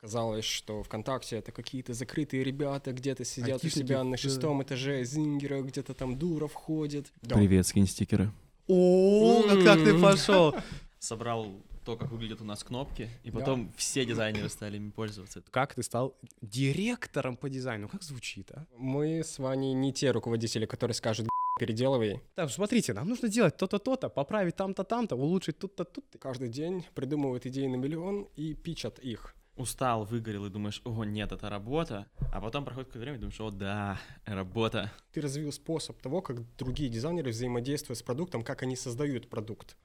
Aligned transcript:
Казалось, 0.00 0.44
что 0.44 0.84
ВКонтакте 0.84 1.38
это 1.38 1.50
какие-то 1.50 1.92
закрытые 1.92 2.44
ребята, 2.44 2.92
где-то 2.92 3.24
сидят 3.24 3.64
у 3.64 3.68
себя 3.68 4.04
на 4.04 4.12
да. 4.12 4.16
шестом 4.16 4.62
этаже 4.62 5.02
Зингера, 5.02 5.60
где-то 5.60 5.92
там 5.92 6.16
Дуров 6.16 6.54
ходит. 6.54 7.12
Привет, 7.22 7.66
скинь 7.66 7.88
стикеры. 7.88 8.30
О, 8.68 9.42
ну 9.42 9.64
как 9.64 9.82
ты 9.82 10.00
пошел? 10.00 10.54
Собрал 11.00 11.52
то, 11.84 11.96
как 11.96 12.12
выглядят 12.12 12.40
у 12.40 12.44
нас 12.44 12.62
кнопки, 12.62 13.08
и 13.24 13.32
потом 13.32 13.72
все 13.76 14.04
дизайнеры 14.04 14.48
стали 14.48 14.76
ими 14.76 14.90
пользоваться. 14.90 15.42
Как 15.50 15.74
ты 15.74 15.82
стал 15.82 16.16
директором 16.42 17.36
по 17.36 17.50
дизайну? 17.50 17.88
Как 17.88 18.04
звучит, 18.04 18.52
а? 18.52 18.66
Мы 18.76 19.24
с 19.24 19.40
Ваней 19.40 19.72
не 19.72 19.92
те 19.92 20.12
руководители, 20.12 20.66
которые 20.66 20.94
скажут 20.94 21.28
переделывай. 21.58 22.20
Так, 22.36 22.50
смотрите, 22.50 22.92
нам 22.92 23.08
нужно 23.08 23.28
делать 23.28 23.56
то-то, 23.56 23.80
то-то, 23.80 24.08
поправить 24.08 24.54
там-то, 24.54 24.84
там-то, 24.84 25.16
улучшить 25.16 25.58
тут-то, 25.58 25.84
тут-то. 25.84 26.18
Каждый 26.18 26.50
день 26.50 26.84
придумывают 26.94 27.46
идеи 27.46 27.66
на 27.66 27.74
миллион 27.74 28.28
и 28.36 28.54
пичат 28.54 29.00
их. 29.00 29.34
Устал, 29.58 30.04
выгорел 30.04 30.46
и 30.46 30.50
думаешь, 30.50 30.80
о, 30.84 31.02
нет, 31.04 31.32
это 31.32 31.50
работа. 31.50 32.06
А 32.32 32.40
потом 32.40 32.64
проходит 32.64 32.88
какое-то 32.88 33.04
время 33.04 33.18
и 33.18 33.20
думаешь, 33.20 33.40
о, 33.40 33.50
да, 33.50 33.98
работа. 34.24 34.92
Ты 35.12 35.20
развил 35.20 35.50
способ 35.50 36.00
того, 36.00 36.22
как 36.22 36.38
другие 36.56 36.88
дизайнеры 36.88 37.32
взаимодействуют 37.32 37.98
с 37.98 38.02
продуктом, 38.02 38.44
как 38.44 38.62
они 38.62 38.76
создают 38.76 39.28
продукт. 39.28 39.76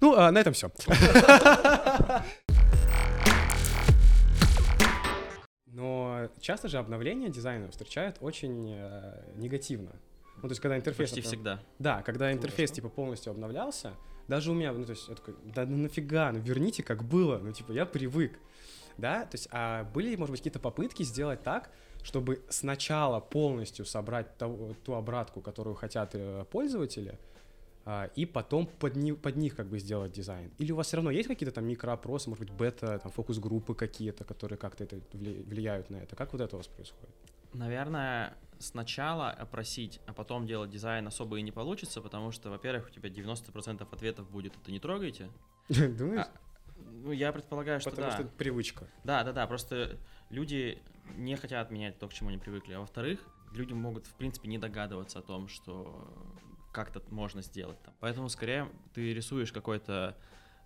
Ну, 0.00 0.14
а, 0.14 0.30
на 0.30 0.38
этом 0.38 0.52
все. 0.52 0.70
Но 5.66 6.30
часто 6.40 6.68
же 6.68 6.78
обновления 6.78 7.28
дизайна 7.28 7.68
встречают 7.70 8.18
очень 8.20 8.72
э, 8.72 9.32
негативно. 9.34 9.90
Ну, 10.36 10.42
то 10.42 10.52
есть, 10.52 10.60
когда 10.60 10.76
интерфейс... 10.76 11.10
Почти 11.10 11.20
всегда. 11.26 11.60
Да, 11.78 12.02
когда 12.02 12.32
интерфейс, 12.32 12.70
Конечно. 12.70 12.74
типа, 12.76 12.88
полностью 12.88 13.32
обновлялся, 13.32 13.94
даже 14.28 14.50
у 14.50 14.54
меня, 14.54 14.72
ну, 14.72 14.84
то 14.84 14.90
есть, 14.90 15.08
я 15.08 15.14
такой, 15.14 15.34
да 15.44 15.66
ну 15.66 15.76
нафига, 15.76 16.32
ну 16.32 16.38
верните, 16.40 16.82
как 16.82 17.04
было, 17.04 17.38
ну, 17.38 17.52
типа, 17.52 17.72
я 17.72 17.86
привык, 17.86 18.38
да, 18.98 19.24
то 19.24 19.34
есть, 19.34 19.48
а 19.50 19.84
были, 19.84 20.16
может 20.16 20.30
быть, 20.32 20.40
какие-то 20.40 20.60
попытки 20.60 21.02
сделать 21.02 21.42
так, 21.42 21.70
чтобы 22.02 22.44
сначала 22.48 23.20
полностью 23.20 23.84
собрать 23.84 24.36
ту, 24.38 24.76
ту 24.84 24.94
обратку, 24.94 25.40
которую 25.40 25.74
хотят 25.74 26.14
э, 26.14 26.44
пользователи, 26.50 27.18
а, 27.84 28.10
и 28.16 28.26
потом 28.26 28.66
под, 28.66 28.96
ни- 28.96 29.12
под 29.12 29.36
них 29.36 29.54
как 29.54 29.68
бы 29.68 29.78
сделать 29.78 30.12
дизайн? 30.12 30.50
Или 30.58 30.72
у 30.72 30.76
вас 30.76 30.88
все 30.88 30.96
равно 30.96 31.10
есть 31.10 31.28
какие-то 31.28 31.54
там 31.54 31.66
микроопросы, 31.66 32.28
может 32.28 32.44
быть, 32.44 32.52
бета, 32.52 32.98
там, 32.98 33.12
фокус-группы 33.12 33.74
какие-то, 33.74 34.24
которые 34.24 34.58
как-то 34.58 34.84
это 34.84 34.96
вли- 35.12 35.42
влияют 35.44 35.90
на 35.90 35.96
это? 35.96 36.16
Как 36.16 36.32
вот 36.32 36.40
это 36.40 36.56
у 36.56 36.58
вас 36.58 36.66
происходит? 36.66 37.14
Наверное, 37.52 38.34
сначала 38.58 39.30
опросить, 39.30 40.00
а 40.06 40.12
потом 40.12 40.46
делать 40.46 40.70
дизайн 40.70 41.06
особо 41.06 41.38
и 41.38 41.42
не 41.42 41.52
получится, 41.52 42.00
потому 42.00 42.32
что, 42.32 42.50
во-первых, 42.50 42.88
у 42.88 42.90
тебя 42.90 43.08
90% 43.08 43.86
ответов 43.90 44.28
будет 44.30 44.56
«это 44.60 44.72
не 44.72 44.80
трогайте». 44.80 45.30
Думаешь? 45.68 46.26
Ну, 46.78 47.12
я 47.12 47.32
предполагаю, 47.32 47.80
что 47.80 47.90
Потому 47.90 48.08
да. 48.08 48.14
что 48.14 48.22
это 48.24 48.32
привычка. 48.32 48.86
Да, 49.04 49.22
да, 49.24 49.32
да, 49.32 49.46
просто 49.46 49.98
люди 50.30 50.82
не 51.16 51.36
хотят 51.36 51.70
менять 51.70 51.98
то, 51.98 52.08
к 52.08 52.12
чему 52.12 52.30
они 52.30 52.38
привыкли. 52.38 52.74
А 52.74 52.80
во-вторых, 52.80 53.20
люди 53.52 53.72
могут, 53.72 54.06
в 54.06 54.14
принципе, 54.14 54.48
не 54.48 54.58
догадываться 54.58 55.20
о 55.20 55.22
том, 55.22 55.48
что 55.48 56.08
как-то 56.72 57.02
можно 57.10 57.42
сделать 57.42 57.80
там. 57.82 57.94
Поэтому, 58.00 58.28
скорее, 58.28 58.68
ты 58.92 59.14
рисуешь 59.14 59.52
какой-то 59.52 60.16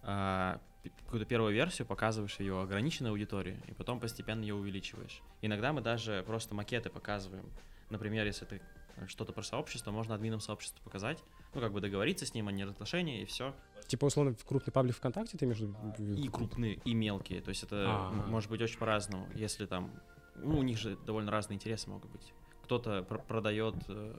а, 0.02 0.60
какую-то 1.04 1.26
первую 1.26 1.52
версию, 1.52 1.86
показываешь 1.86 2.38
ее 2.40 2.60
ограниченной 2.60 3.10
аудитории, 3.10 3.58
и 3.66 3.74
потом 3.74 4.00
постепенно 4.00 4.42
ее 4.42 4.54
увеличиваешь. 4.54 5.22
Иногда 5.42 5.72
мы 5.72 5.80
даже 5.80 6.22
просто 6.26 6.54
макеты 6.54 6.88
показываем. 6.88 7.50
Например, 7.90 8.24
если 8.24 8.44
ты 8.44 8.62
э, 8.96 9.06
что-то 9.06 9.32
про 9.32 9.42
сообщество, 9.42 9.90
можно 9.90 10.14
админам 10.14 10.40
сообщества 10.40 10.82
показать, 10.82 11.22
ну, 11.54 11.60
как 11.60 11.72
бы 11.72 11.80
договориться 11.80 12.26
с 12.26 12.34
ним 12.34 12.48
о 12.48 12.52
неразглашении, 12.52 13.22
и 13.22 13.24
все. 13.24 13.54
Типа, 13.86 14.04
условно, 14.06 14.34
в 14.34 14.44
крупный 14.44 14.72
паблик 14.72 14.96
ВКонтакте 14.96 15.36
ты 15.36 15.46
между... 15.46 15.74
И 15.98 16.28
крупные, 16.28 16.74
и 16.84 16.94
мелкие. 16.94 17.40
То 17.40 17.48
есть 17.48 17.62
это 17.64 17.84
А. 17.88 18.10
м- 18.12 18.30
может 18.30 18.48
быть 18.50 18.60
очень 18.62 18.78
по-разному. 18.78 19.26
Если 19.34 19.66
там, 19.66 19.90
ну, 20.36 20.58
у 20.58 20.62
них 20.62 20.78
же 20.78 20.96
довольно 21.06 21.30
разные 21.30 21.56
интересы 21.56 21.90
могут 21.90 22.10
быть. 22.10 22.32
Кто-то 22.62 23.02
пр- 23.02 23.22
продает 23.26 23.74
э, 23.88 24.14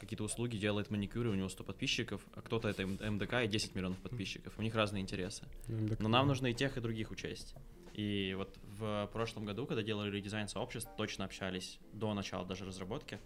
какие-то 0.00 0.24
услуги, 0.24 0.56
делает 0.56 0.90
маникюр, 0.90 1.26
и 1.26 1.30
у 1.30 1.34
него 1.34 1.48
100 1.48 1.62
подписчиков, 1.62 2.26
а 2.34 2.42
кто-то 2.42 2.68
это 2.68 2.84
МДК 2.86 3.44
и 3.44 3.46
10 3.46 3.76
миллионов 3.76 3.98
подписчиков. 3.98 4.58
У 4.58 4.62
них 4.62 4.74
разные 4.74 5.00
интересы. 5.02 5.44
Но 5.68 6.08
нам 6.08 6.26
нужно 6.26 6.48
и 6.48 6.54
тех, 6.54 6.76
и 6.76 6.80
других 6.80 7.12
учесть. 7.12 7.54
И 7.92 8.34
вот 8.36 8.58
в 8.78 9.08
прошлом 9.12 9.44
году, 9.44 9.66
когда 9.66 9.84
делали 9.84 10.10
редизайн 10.10 10.48
сообществ, 10.48 10.90
точно 10.96 11.24
общались 11.24 11.78
до 11.92 12.12
начала 12.14 12.44
даже 12.44 12.64
разработки 12.64 13.20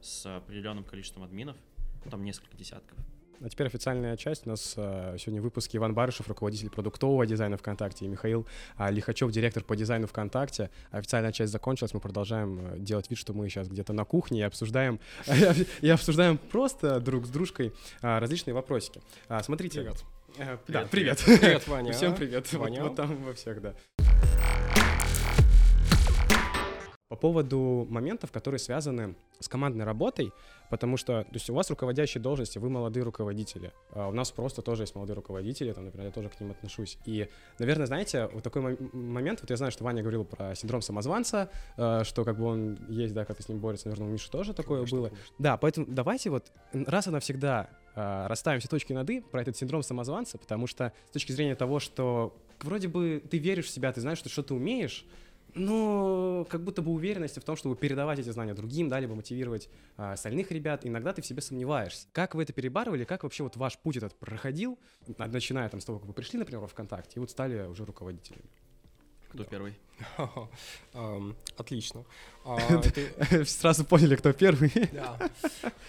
с 0.00 0.26
определенным 0.26 0.82
количеством 0.82 1.22
админов, 1.22 1.56
ну, 2.04 2.10
там 2.10 2.24
несколько 2.24 2.56
десятков. 2.56 2.98
А 3.40 3.48
теперь 3.48 3.68
официальная 3.68 4.16
часть. 4.16 4.46
У 4.46 4.50
нас 4.50 4.74
э, 4.76 5.16
сегодня 5.18 5.40
в 5.40 5.44
выпуске 5.44 5.78
Иван 5.78 5.94
Барышев, 5.94 6.26
руководитель 6.26 6.70
продуктового 6.70 7.24
дизайна 7.24 7.56
ВКонтакте, 7.56 8.04
и 8.04 8.08
Михаил 8.08 8.48
а, 8.76 8.90
Лихачев, 8.90 9.30
директор 9.30 9.62
по 9.62 9.76
дизайну 9.76 10.08
ВКонтакте. 10.08 10.70
Официальная 10.90 11.30
часть 11.30 11.52
закончилась, 11.52 11.94
мы 11.94 12.00
продолжаем 12.00 12.74
э, 12.74 12.78
делать 12.80 13.08
вид, 13.10 13.18
что 13.18 13.34
мы 13.34 13.48
сейчас 13.48 13.68
где-то 13.68 13.92
на 13.92 14.04
кухне 14.04 14.40
и 14.40 14.42
обсуждаем, 14.42 14.98
и 15.80 15.88
обсуждаем 15.88 16.36
просто 16.36 16.98
друг 16.98 17.26
с 17.26 17.28
дружкой 17.28 17.72
а, 18.02 18.18
различные 18.18 18.54
вопросики. 18.54 19.00
А, 19.28 19.40
Смотрите. 19.40 19.82
Привет. 19.82 20.04
Э, 20.38 20.58
Да, 20.66 20.88
привет. 20.90 21.22
Привет, 21.24 21.68
Ваня. 21.68 21.92
Всем 21.92 22.16
привет. 22.16 22.52
Вот- 22.52 22.60
Ваня. 22.60 22.82
Вот 22.82 22.96
там 22.96 23.22
во 23.22 23.34
всех, 23.34 23.62
да. 23.62 23.74
По 27.08 27.16
поводу 27.16 27.86
моментов, 27.88 28.30
которые 28.30 28.58
связаны 28.58 29.16
с 29.40 29.48
командной 29.48 29.86
работой, 29.86 30.30
потому 30.70 30.96
что, 30.96 31.22
то 31.24 31.34
есть 31.34 31.48
у 31.50 31.54
вас 31.54 31.70
руководящие 31.70 32.20
должности, 32.22 32.58
вы 32.58 32.70
молодые 32.70 33.02
руководители, 33.04 33.72
а 33.92 34.08
у 34.08 34.12
нас 34.12 34.30
просто 34.30 34.62
тоже 34.62 34.82
есть 34.84 34.94
молодые 34.94 35.14
руководители, 35.16 35.72
там, 35.72 35.84
например, 35.84 36.06
я 36.06 36.12
тоже 36.12 36.28
к 36.28 36.40
ним 36.40 36.50
отношусь. 36.50 36.98
И, 37.04 37.28
наверное, 37.58 37.86
знаете, 37.86 38.28
вот 38.32 38.42
такой 38.42 38.62
мом- 38.62 38.90
момент, 38.92 39.40
вот 39.40 39.50
я 39.50 39.56
знаю, 39.56 39.72
что 39.72 39.84
Ваня 39.84 40.02
говорил 40.02 40.24
про 40.24 40.54
синдром 40.54 40.82
самозванца, 40.82 41.50
э, 41.76 42.02
что 42.04 42.24
как 42.24 42.38
бы 42.38 42.44
он 42.44 42.78
есть, 42.88 43.14
да, 43.14 43.24
когда 43.24 43.42
с 43.42 43.48
ним 43.48 43.58
борется, 43.58 43.88
наверное, 43.88 44.08
у 44.08 44.12
Миши 44.12 44.30
тоже 44.30 44.54
такое 44.54 44.78
Конечно, 44.78 44.98
было. 44.98 45.08
конечно. 45.08 45.34
Да, 45.38 45.56
поэтому 45.56 45.86
давайте 45.88 46.30
вот 46.30 46.52
раз 46.72 47.06
и 47.06 47.10
навсегда 47.10 47.68
э, 47.94 48.26
расставим 48.26 48.60
все 48.60 48.68
точки 48.68 48.92
над 48.92 49.08
«и» 49.10 49.20
про 49.20 49.42
этот 49.42 49.56
синдром 49.56 49.82
самозванца, 49.82 50.38
потому 50.38 50.66
что 50.66 50.92
с 51.08 51.12
точки 51.12 51.32
зрения 51.32 51.54
того, 51.54 51.80
что 51.80 52.36
вроде 52.62 52.88
бы 52.88 53.22
ты 53.30 53.38
веришь 53.38 53.66
в 53.66 53.70
себя, 53.70 53.92
ты 53.92 54.00
знаешь, 54.00 54.18
что 54.18 54.28
что-то 54.28 54.54
умеешь, 54.54 55.04
но 55.54 56.46
как 56.50 56.62
будто 56.62 56.82
бы 56.82 56.90
уверенности 56.92 57.38
в 57.40 57.44
том, 57.44 57.56
чтобы 57.56 57.76
передавать 57.76 58.18
эти 58.18 58.30
знания 58.30 58.54
другим, 58.54 58.88
да, 58.88 59.00
либо 59.00 59.14
мотивировать 59.14 59.68
а, 59.96 60.12
остальных 60.12 60.50
ребят, 60.52 60.84
иногда 60.86 61.12
ты 61.12 61.22
в 61.22 61.26
себе 61.26 61.40
сомневаешься. 61.42 62.06
Как 62.12 62.34
вы 62.34 62.42
это 62.44 62.52
перебарывали, 62.52 63.04
как 63.04 63.22
вообще 63.22 63.42
вот 63.42 63.56
ваш 63.56 63.78
путь 63.78 63.96
этот 63.96 64.14
проходил, 64.14 64.78
начиная 65.18 65.68
там 65.68 65.80
с 65.80 65.84
того, 65.84 65.98
как 65.98 66.08
вы 66.08 66.14
пришли, 66.14 66.38
например, 66.38 66.60
во 66.60 66.68
ВКонтакте, 66.68 67.12
и 67.16 67.18
вот 67.18 67.30
стали 67.30 67.66
уже 67.66 67.84
руководителями? 67.84 68.44
Кто 69.30 69.44
первый? 69.44 69.74
Ам, 70.94 71.36
Отлично. 71.58 72.04
А, 72.46 72.56
ты- 72.82 73.44
Сразу 73.44 73.84
поняли, 73.84 74.16
кто 74.16 74.32
первый. 74.32 74.72
да. 74.92 75.18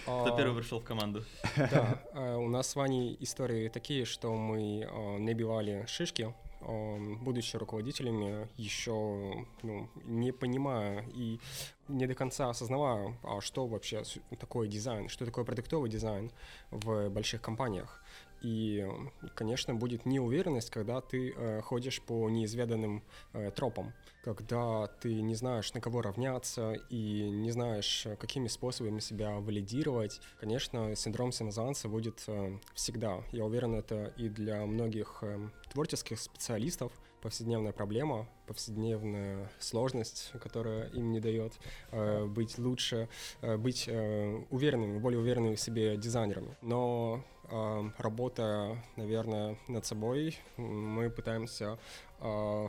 Кто 0.02 0.34
А, 0.34 0.36
первый 0.36 0.60
пришел 0.60 0.80
в 0.80 0.84
команду? 0.84 1.24
Да, 1.56 2.02
э, 2.12 2.34
у 2.36 2.48
нас 2.48 2.68
с 2.68 2.76
Ваней 2.76 3.16
истории 3.20 3.68
такие, 3.68 4.04
что 4.04 4.34
мы 4.34 4.80
э, 4.82 5.18
набивали 5.18 5.84
шишки, 5.88 6.34
будучи 6.60 7.56
руководителями, 7.56 8.48
еще 8.56 9.46
ну, 9.62 9.88
не 10.04 10.32
понимая 10.32 11.06
и 11.14 11.40
не 11.88 12.06
до 12.06 12.14
конца 12.14 12.50
осознавая, 12.50 13.16
а 13.22 13.40
что 13.40 13.66
вообще 13.66 14.02
такое 14.38 14.68
дизайн, 14.68 15.08
что 15.08 15.24
такое 15.24 15.44
продуктовый 15.44 15.90
дизайн 15.90 16.30
в 16.70 17.08
больших 17.08 17.40
компаниях. 17.40 17.99
И, 18.42 18.86
конечно, 19.34 19.74
будет 19.74 20.06
неуверенность, 20.06 20.70
когда 20.70 21.00
ты 21.00 21.32
э, 21.36 21.60
ходишь 21.60 22.00
по 22.02 22.28
неизведанным 22.30 23.02
э, 23.32 23.50
тропам, 23.50 23.92
когда 24.22 24.86
ты 24.86 25.20
не 25.20 25.34
знаешь, 25.34 25.72
на 25.74 25.80
кого 25.80 26.02
равняться 26.02 26.72
и 26.88 27.28
не 27.30 27.50
знаешь, 27.50 28.06
э, 28.06 28.16
какими 28.16 28.48
способами 28.48 29.00
себя 29.00 29.38
валидировать. 29.38 30.20
Конечно, 30.40 30.94
синдром 30.96 31.32
самозванца 31.32 31.88
будет 31.88 32.24
э, 32.26 32.58
всегда. 32.74 33.22
Я 33.32 33.44
уверен, 33.44 33.74
это 33.74 34.12
и 34.16 34.28
для 34.28 34.64
многих 34.66 35.18
э, 35.22 35.38
творческих 35.70 36.18
специалистов 36.18 36.92
повседневная 37.20 37.72
проблема, 37.72 38.26
повседневная 38.46 39.50
сложность, 39.58 40.32
которая 40.40 40.88
им 40.88 41.12
не 41.12 41.20
дает 41.20 41.52
э, 41.90 42.24
быть 42.26 42.58
лучше, 42.58 43.08
э, 43.42 43.56
быть 43.56 43.84
э, 43.86 44.44
уверенными, 44.50 44.98
более 44.98 45.20
уверенными 45.20 45.54
в 45.54 45.60
себе 45.60 45.96
дизайнерами. 45.96 46.56
Но 46.62 47.24
э, 47.44 47.90
работая, 47.98 48.82
наверное, 48.96 49.56
над 49.68 49.86
собой, 49.86 50.38
мы 50.56 51.10
пытаемся 51.10 51.78
э, 52.20 52.68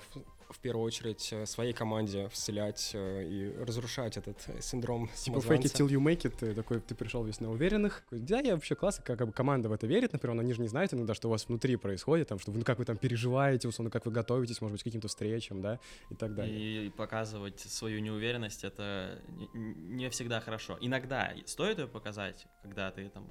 в, 0.52 0.60
первую 0.60 0.86
очередь 0.86 1.30
э, 1.32 1.46
своей 1.46 1.74
команде 1.74 2.30
вселять 2.30 2.92
э, 2.94 3.24
и 3.24 3.56
разрушать 3.58 4.18
этот 4.18 4.38
э, 4.48 4.62
синдром 4.62 5.10
Типа 5.16 5.38
fake 5.38 5.64
it 5.64 5.74
till 5.74 5.88
you 5.88 6.00
make 6.00 6.22
it, 6.22 6.36
ты 6.40 6.54
такой, 6.54 6.80
ты 6.80 6.96
пришел 6.96 7.24
весь 7.24 7.40
на 7.40 7.52
уверенных. 7.52 8.04
Да, 8.12 8.40
я 8.40 8.56
вообще 8.56 8.76
классно, 8.76 9.04
как 9.04 9.26
бы 9.26 9.32
команда 9.32 9.70
в 9.70 9.74
это 9.74 9.88
верит, 9.88 10.14
например, 10.14 10.40
они 10.40 10.54
же 10.54 10.62
не 10.62 10.68
знают 10.68 10.94
иногда, 10.94 11.14
что 11.14 11.28
у 11.28 11.32
вас 11.32 11.48
внутри 11.48 11.76
происходит, 11.76 12.28
там, 12.28 12.40
что 12.40 12.52
вы, 12.52 12.60
ну, 12.60 12.66
как 12.66 12.80
вы 12.80 12.86
там 12.86 12.98
переживаете, 12.98 13.68
условно, 13.68 13.90
как 13.92 14.06
вы 14.06 14.12
готовитесь, 14.12 14.62
может 14.62 14.74
быть, 14.74 14.82
к 14.82 14.84
каким-то 14.86 15.08
встречам, 15.08 15.62
да, 15.62 15.80
и 16.10 16.16
так 16.16 16.36
далее. 16.36 16.88
И 16.88 16.90
показывать 16.90 17.60
свою 17.60 18.00
неуверенность 18.00 18.64
это 18.64 19.22
не 19.54 20.10
всегда 20.10 20.42
хорошо. 20.42 20.78
Иногда 20.82 21.34
стоит 21.46 21.80
ее 21.80 21.88
показать, 21.88 22.48
когда 22.62 22.92
ты 22.92 23.10
там 23.10 23.28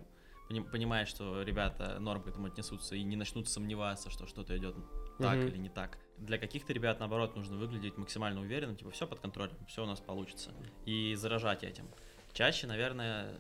понимает, 0.73 1.09
что 1.09 1.43
ребята 1.43 1.99
норм 2.01 2.23
к 2.23 2.27
этому 2.27 2.49
отнесутся 2.49 2.97
и 2.97 3.03
не 3.03 3.17
начнут 3.17 3.49
сомневаться, 3.49 4.11
что 4.11 4.27
что-то 4.27 4.57
идет 4.59 4.75
так 5.19 5.37
Мгм. 5.37 5.47
или 5.49 5.57
не 5.59 5.69
так. 5.69 5.99
Для 6.19 6.39
каких-то 6.39 6.73
ребят, 6.73 6.99
наоборот, 6.99 7.37
нужно 7.37 7.57
выглядеть 7.57 7.97
максимально 7.97 8.41
уверенным, 8.41 8.77
типа, 8.77 8.91
все 8.91 9.07
под 9.07 9.21
контролем, 9.21 9.55
все 9.69 9.85
у 9.85 9.87
нас 9.87 10.01
получится. 10.01 10.51
И 10.87 11.15
заражать 11.15 11.63
этим. 11.63 11.89
Чаще, 12.33 12.67
наверное, 12.67 13.39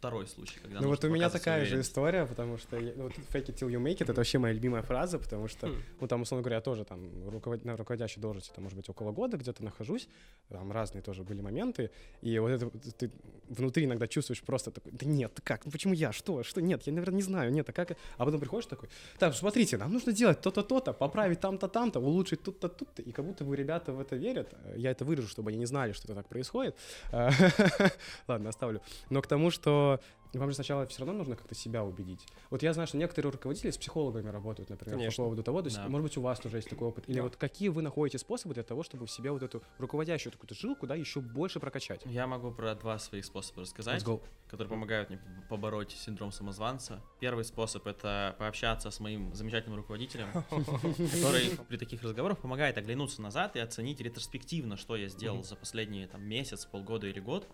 второй 0.00 0.26
случай, 0.26 0.58
когда 0.62 0.80
Ну 0.80 0.88
вот 0.88 1.04
у 1.04 1.10
меня 1.10 1.28
такая 1.28 1.66
же 1.66 1.78
история, 1.80 2.24
потому 2.24 2.56
что 2.56 2.78
я- 2.78 2.94
вот 2.96 3.12
fake 3.12 3.48
it 3.48 3.54
till 3.54 3.68
you 3.68 3.78
make 3.78 3.98
it 3.98 4.04
это 4.04 4.14
вообще 4.14 4.38
моя 4.38 4.54
любимая 4.54 4.80
фраза, 4.82 5.18
потому 5.18 5.46
что, 5.46 5.66
Хм. 5.66 5.82
ну 6.00 6.06
там, 6.06 6.22
условно 6.22 6.42
говоря, 6.42 6.56
я 6.56 6.62
тоже 6.62 6.84
там 6.86 7.28
руковод- 7.28 7.66
на 7.66 7.76
руководящей 7.76 8.18
должности, 8.22 8.50
там, 8.54 8.64
может 8.64 8.76
быть, 8.78 8.88
около 8.88 9.12
года 9.12 9.36
где-то 9.36 9.62
нахожусь, 9.62 10.08
там 10.48 10.72
разные 10.72 11.02
тоже 11.02 11.22
были 11.22 11.42
моменты, 11.42 11.90
и 12.22 12.38
вот 12.38 12.48
это 12.48 12.64
вот 12.64 12.74
ты 12.96 13.10
внутри 13.50 13.84
иногда 13.84 14.06
чувствуешь 14.06 14.40
просто 14.42 14.70
такой, 14.70 14.92
да 14.92 15.04
нет, 15.06 15.38
как, 15.44 15.66
ну 15.66 15.70
почему 15.70 15.92
я, 15.92 16.12
что, 16.12 16.42
что, 16.44 16.62
нет, 16.62 16.82
я, 16.86 16.92
наверное, 16.94 17.16
не 17.16 17.22
знаю, 17.22 17.52
нет, 17.52 17.68
а 17.68 17.72
как, 17.72 17.90
а 18.16 18.24
потом 18.24 18.40
приходишь 18.40 18.66
такой, 18.66 18.88
так, 19.18 19.34
смотрите, 19.34 19.76
нам 19.76 19.92
нужно 19.92 20.12
делать 20.12 20.40
то-то, 20.40 20.62
то-то, 20.62 20.94
поправить 20.94 21.40
там-то, 21.40 21.68
там-то, 21.68 22.00
улучшить 22.00 22.42
тут-то, 22.42 22.68
тут-то, 22.70 23.02
и 23.02 23.12
как 23.12 23.26
будто 23.26 23.44
бы 23.44 23.54
ребята 23.54 23.92
в 23.92 24.00
это 24.00 24.16
верят, 24.16 24.54
я 24.76 24.92
это 24.92 25.04
вырежу, 25.04 25.28
чтобы 25.28 25.50
они 25.50 25.58
не 25.58 25.66
знали, 25.66 25.92
что 25.92 26.04
это 26.06 26.14
так 26.14 26.28
происходит, 26.28 26.74
ладно, 28.28 28.48
оставлю, 28.48 28.80
но 29.10 29.20
к 29.20 29.26
тому, 29.26 29.50
что 29.50 29.89
вам 30.32 30.48
же 30.48 30.54
сначала 30.54 30.86
все 30.86 31.00
равно 31.00 31.14
нужно 31.18 31.34
как-то 31.34 31.54
себя 31.56 31.82
убедить. 31.82 32.24
Вот 32.50 32.62
я 32.62 32.72
знаю, 32.72 32.86
что 32.86 32.96
некоторые 32.96 33.32
руководители 33.32 33.70
с 33.70 33.76
психологами 33.78 34.28
работают, 34.28 34.70
например, 34.70 34.96
Конечно. 34.98 35.16
по 35.16 35.26
поводу 35.26 35.42
того, 35.42 35.60
то 35.62 35.66
есть, 35.66 35.76
Да. 35.78 35.88
может 35.88 36.04
быть, 36.04 36.16
у 36.16 36.20
вас 36.20 36.38
тоже 36.38 36.58
есть 36.58 36.68
такой 36.70 36.86
опыт. 36.88 37.08
Или 37.08 37.16
Да. 37.16 37.22
вот 37.24 37.34
какие 37.36 37.68
вы 37.68 37.82
находите 37.82 38.18
способы 38.18 38.54
для 38.54 38.62
того, 38.62 38.84
чтобы 38.84 39.06
в 39.06 39.10
себе 39.10 39.32
вот 39.32 39.42
эту 39.42 39.62
руководящую 39.78 40.30
такую 40.32 40.48
жилку, 40.54 40.86
да, 40.86 40.94
еще 40.94 41.20
больше 41.20 41.58
прокачать? 41.58 42.02
Я 42.04 42.26
могу 42.28 42.52
про 42.52 42.74
два 42.76 42.98
своих 42.98 43.24
способа 43.24 43.62
рассказать. 43.62 44.04
Которые 44.48 44.68
помогают 44.68 45.10
мне 45.10 45.20
побороть 45.48 45.92
синдром 45.92 46.30
самозванца. 46.32 47.02
Первый 47.20 47.44
способ— 47.44 47.86
это 47.88 48.34
пообщаться 48.38 48.90
с 48.90 48.98
моим 49.00 49.32
замечательным 49.34 49.76
руководителем, 49.78 50.26
который 51.12 51.50
при 51.68 51.76
таких 51.76 52.02
разговорах 52.02 52.38
помогает 52.38 52.76
оглянуться 52.78 53.22
назад 53.22 53.56
и 53.56 53.60
оценить 53.60 54.00
ретроспективно, 54.00 54.76
что 54.76 54.96
я 54.96 55.08
сделал 55.08 55.42
за 55.42 55.56
последние 55.56 56.06
там, 56.06 56.22
месяц, 56.22 56.64
полгода 56.66 57.06
или 57.06 57.20
год. 57.20 57.46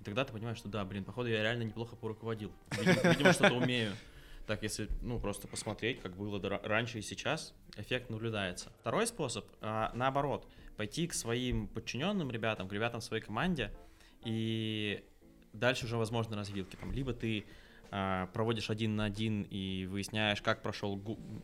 И 0.00 0.04
тогда 0.04 0.24
ты 0.24 0.32
понимаешь, 0.32 0.58
что 0.58 0.68
да, 0.68 0.84
блин, 0.84 1.04
походу 1.04 1.28
я 1.28 1.42
реально 1.42 1.64
неплохо 1.64 1.96
поруководил. 1.96 2.52
Видимо, 2.78 3.10
видимо, 3.10 3.32
что-то 3.32 3.54
умею. 3.62 3.92
Так, 4.46 4.62
если, 4.62 4.88
ну, 5.02 5.18
просто 5.18 5.48
посмотреть, 5.48 6.00
как 6.00 6.16
было 6.16 6.40
раньше 6.62 7.00
и 7.00 7.02
сейчас, 7.02 7.52
эффект 7.76 8.10
наблюдается. 8.10 8.70
Второй 8.80 9.06
способ, 9.06 9.44
а, 9.60 9.90
наоборот, 9.94 10.46
пойти 10.76 11.08
к 11.08 11.14
своим 11.14 11.66
подчиненным 11.66 12.30
ребятам, 12.30 12.68
к 12.68 12.72
ребятам 12.72 13.00
в 13.00 13.04
своей 13.04 13.22
команде 13.22 13.72
и 14.24 15.04
дальше 15.52 15.86
уже 15.86 15.96
возможны 15.96 16.36
развилки. 16.36 16.76
Там, 16.76 16.92
либо 16.92 17.12
ты 17.12 17.46
проводишь 18.32 18.70
один 18.70 18.96
на 18.96 19.04
один 19.04 19.42
и 19.50 19.86
выясняешь, 19.86 20.42
как 20.42 20.62
прошел 20.62 21.00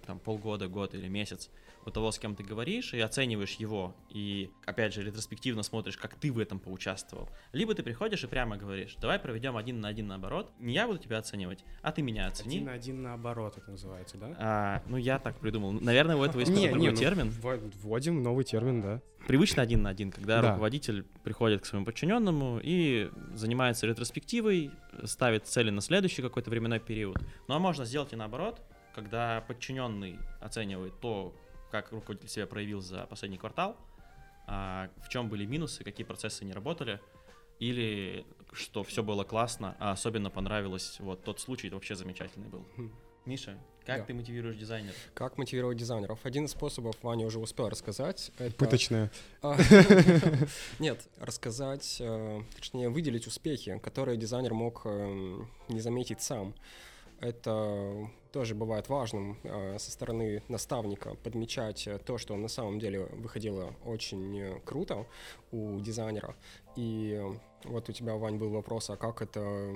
там, 0.07 0.19
полгода, 0.19 0.69
год 0.69 0.95
или 0.95 1.09
месяц 1.09 1.51
у 1.85 1.91
того, 1.91 2.13
с 2.13 2.19
кем 2.19 2.37
ты 2.37 2.45
говоришь, 2.45 2.95
и 2.95 3.01
оцениваешь 3.01 3.55
его, 3.55 3.97
и, 4.09 4.51
опять 4.65 4.95
же, 4.95 5.03
ретроспективно 5.03 5.63
смотришь, 5.65 5.97
как 5.97 6.15
ты 6.15 6.31
в 6.31 6.39
этом 6.39 6.61
поучаствовал. 6.61 7.29
Либо 7.53 7.75
ты 7.75 7.83
приходишь 7.83 8.23
и 8.23 8.27
прямо 8.29 8.57
говоришь, 8.57 8.95
давай 9.01 9.19
проведем 9.19 9.57
один 9.57 9.81
на 9.81 9.89
один 9.89 10.07
наоборот, 10.07 10.53
не 10.61 10.75
я 10.75 10.87
буду 10.87 10.99
тебя 10.99 11.19
оценивать, 11.19 11.65
а 11.83 11.91
ты 11.91 12.03
меня 12.03 12.27
оцени. 12.29 12.57
Один 12.59 12.67
на 12.67 12.73
один 12.73 13.03
наоборот 13.03 13.59
это 13.59 13.71
называется, 13.71 14.17
да? 14.17 14.37
А, 14.39 14.83
ну, 14.87 14.97
я 14.97 15.19
так 15.19 15.39
придумал. 15.41 15.73
Наверное, 15.73 16.15
у 16.17 16.23
этого 16.23 16.41
есть 16.41 16.53
какой-то 16.53 16.73
другой 16.75 16.91
ну, 16.91 16.97
термин. 16.97 17.29
вво- 17.29 17.73
Вводим 17.83 18.23
новый 18.23 18.45
термин, 18.45 18.81
да. 18.81 19.01
Привычно 19.27 19.63
один 19.63 19.83
на 19.83 19.91
один, 19.91 20.11
когда 20.11 20.41
Да. 20.43 20.51
руководитель 20.51 21.05
приходит 21.25 21.63
к 21.63 21.67
своему 21.67 21.87
подчиненному 21.87 22.61
и 22.63 23.11
занимается 23.35 23.87
ретроспективой, 23.87 24.71
ставит 25.05 25.47
цели 25.47 25.71
на 25.71 25.81
следующий 25.81 26.23
какой-то 26.23 26.51
временной 26.51 26.81
период. 26.81 27.17
Ну 27.49 27.55
а 27.55 27.59
можно 27.59 27.85
сделать 27.85 28.13
и 28.13 28.17
наоборот, 28.17 28.61
когда 28.95 29.43
подчиненный 29.47 30.19
оценивает 30.41 30.99
то, 31.01 31.35
как 31.71 31.93
руководитель 31.93 32.29
себя 32.29 32.47
проявил 32.47 32.81
за 32.81 33.07
последний 33.07 33.39
квартал, 33.39 33.77
а, 34.47 34.91
в 35.05 35.09
чем 35.09 35.29
были 35.29 35.47
минусы, 35.47 35.85
какие 35.85 36.07
процессы 36.07 36.45
не 36.45 36.53
работали, 36.53 37.01
или 37.59 38.27
что 38.53 38.83
все 38.83 39.03
было 39.03 39.25
классно, 39.25 39.77
а 39.79 39.93
особенно 39.93 40.31
понравилось 40.31 40.97
вот 40.99 41.25
тот 41.25 41.41
случай, 41.41 41.71
вообще 41.71 41.95
замечательный 41.95 42.49
был. 42.49 42.67
Хм. 42.77 42.93
Миша, 43.25 43.59
как 43.87 43.99
Да. 43.99 44.05
ты 44.05 44.15
мотивируешь 44.15 44.57
дизайнера? 44.57 44.95
Как 45.15 45.39
мотивировать 45.39 45.77
дизайнеров? 45.79 46.19
Один 46.25 46.45
из 46.45 46.51
способов 46.53 46.97
Ваня 47.03 47.27
уже 47.27 47.39
успел 47.39 47.69
рассказать. 47.69 48.31
Это... 48.39 48.55
Пыточная. 48.55 49.11
А, 49.43 49.57
Нет, 50.79 51.01
рассказать, 51.19 51.97
э, 52.01 52.41
точнее, 52.55 52.89
выделить 52.89 53.27
успехи, 53.27 53.79
которые 53.83 54.17
дизайнер 54.17 54.55
мог 54.55 54.83
эм, 54.85 55.49
не 55.69 55.81
заметить 55.81 56.23
сам. 56.23 56.55
Это 57.21 58.11
тоже 58.33 58.55
бывает 58.57 58.89
важным 58.89 59.39
э, 59.45 59.79
со 59.79 59.91
стороны 59.93 60.43
наставника 60.49 61.15
подмечать 61.23 61.87
э, 61.87 61.99
то, 61.99 62.19
что 62.19 62.37
на 62.37 62.49
самом 62.49 62.81
деле 62.81 63.05
выходило 63.13 63.75
очень 63.85 64.61
круто 64.65 65.07
у 65.53 65.79
дизайнера. 65.81 66.35
И 66.75 67.21
вот 67.65 67.89
у 67.89 67.93
тебя, 67.93 68.15
Вань, 68.17 68.37
был 68.39 68.51
вопрос, 68.51 68.91
а 68.91 68.97
как 68.97 69.23
это, 69.23 69.73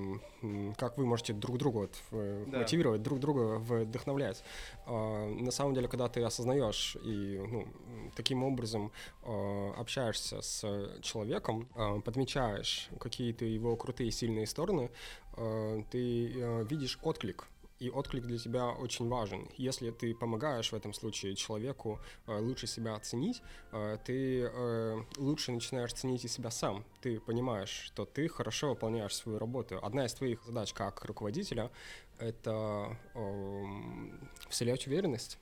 как 0.77 0.97
вы 0.97 1.05
можете 1.05 1.33
друг 1.33 1.57
друга 1.57 1.77
вот, 1.77 1.95
в- 2.11 2.49
Да. 2.49 2.59
мотивировать, 2.59 3.01
друг 3.03 3.19
друга 3.19 3.57
вдохновлять. 3.59 4.43
А, 4.85 5.27
На 5.27 5.51
самом 5.51 5.73
деле, 5.73 5.87
когда 5.87 6.07
ты 6.07 6.21
осознаешь 6.23 6.97
и 7.03 7.37
ну, 7.47 7.67
таким 8.15 8.43
образом 8.43 8.91
э, 9.23 9.71
общаешься 9.77 10.41
с 10.41 10.61
человеком, 11.01 11.67
э, 11.75 11.99
подмечаешь 12.03 12.89
какие-то 12.99 13.45
его 13.45 13.75
крутые 13.75 14.11
сильные 14.11 14.45
стороны, 14.47 14.89
э, 15.37 15.83
ты 15.91 16.31
э, 16.35 16.63
видишь 16.69 16.99
отклик. 17.03 17.47
И 17.79 17.89
отклик 17.89 18.25
для 18.25 18.37
тебя 18.37 18.69
очень 18.69 19.07
важен. 19.07 19.47
Если 19.57 19.91
ты 19.91 20.15
помогаешь 20.15 20.71
в 20.71 20.75
этом 20.75 20.93
случае 20.93 21.35
человеку 21.35 21.99
э, 22.25 22.39
лучше 22.39 22.67
себя 22.67 22.95
оценить, 22.95 23.41
э, 23.71 23.97
ты 24.03 24.41
э, 24.41 24.97
лучше 25.17 25.51
начинаешь 25.51 25.93
ценить 25.93 26.25
и 26.25 26.27
себя 26.27 26.51
сам. 26.51 26.83
Ты 27.01 27.19
понимаешь, 27.19 27.69
что 27.69 28.05
ты 28.05 28.27
хорошо 28.27 28.69
выполняешь 28.69 29.15
свою 29.15 29.39
работу. 29.39 29.79
Одна 29.83 30.05
из 30.05 30.13
твоих 30.13 30.43
задач 30.43 30.73
как 30.73 31.05
руководителя— 31.05 31.71
это 32.19 32.97
эм, 33.13 34.29
вселять 34.49 34.87
уверенность. 34.87 35.37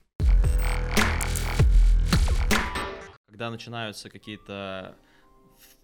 когда 3.36 3.50
начинаются 3.50 4.10
какие-то 4.10 4.96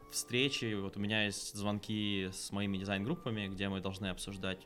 встречи, 0.09 0.73
вот 0.73 0.95
у 0.95 1.01
меня 1.01 1.25
есть 1.25 1.53
звонки 1.53 2.29
с 2.31 2.49
моими 2.53 2.77
дизайн-группами, 2.77 3.49
где 3.49 3.67
мы 3.67 3.81
должны 3.81 4.07
обсуждать, 4.07 4.65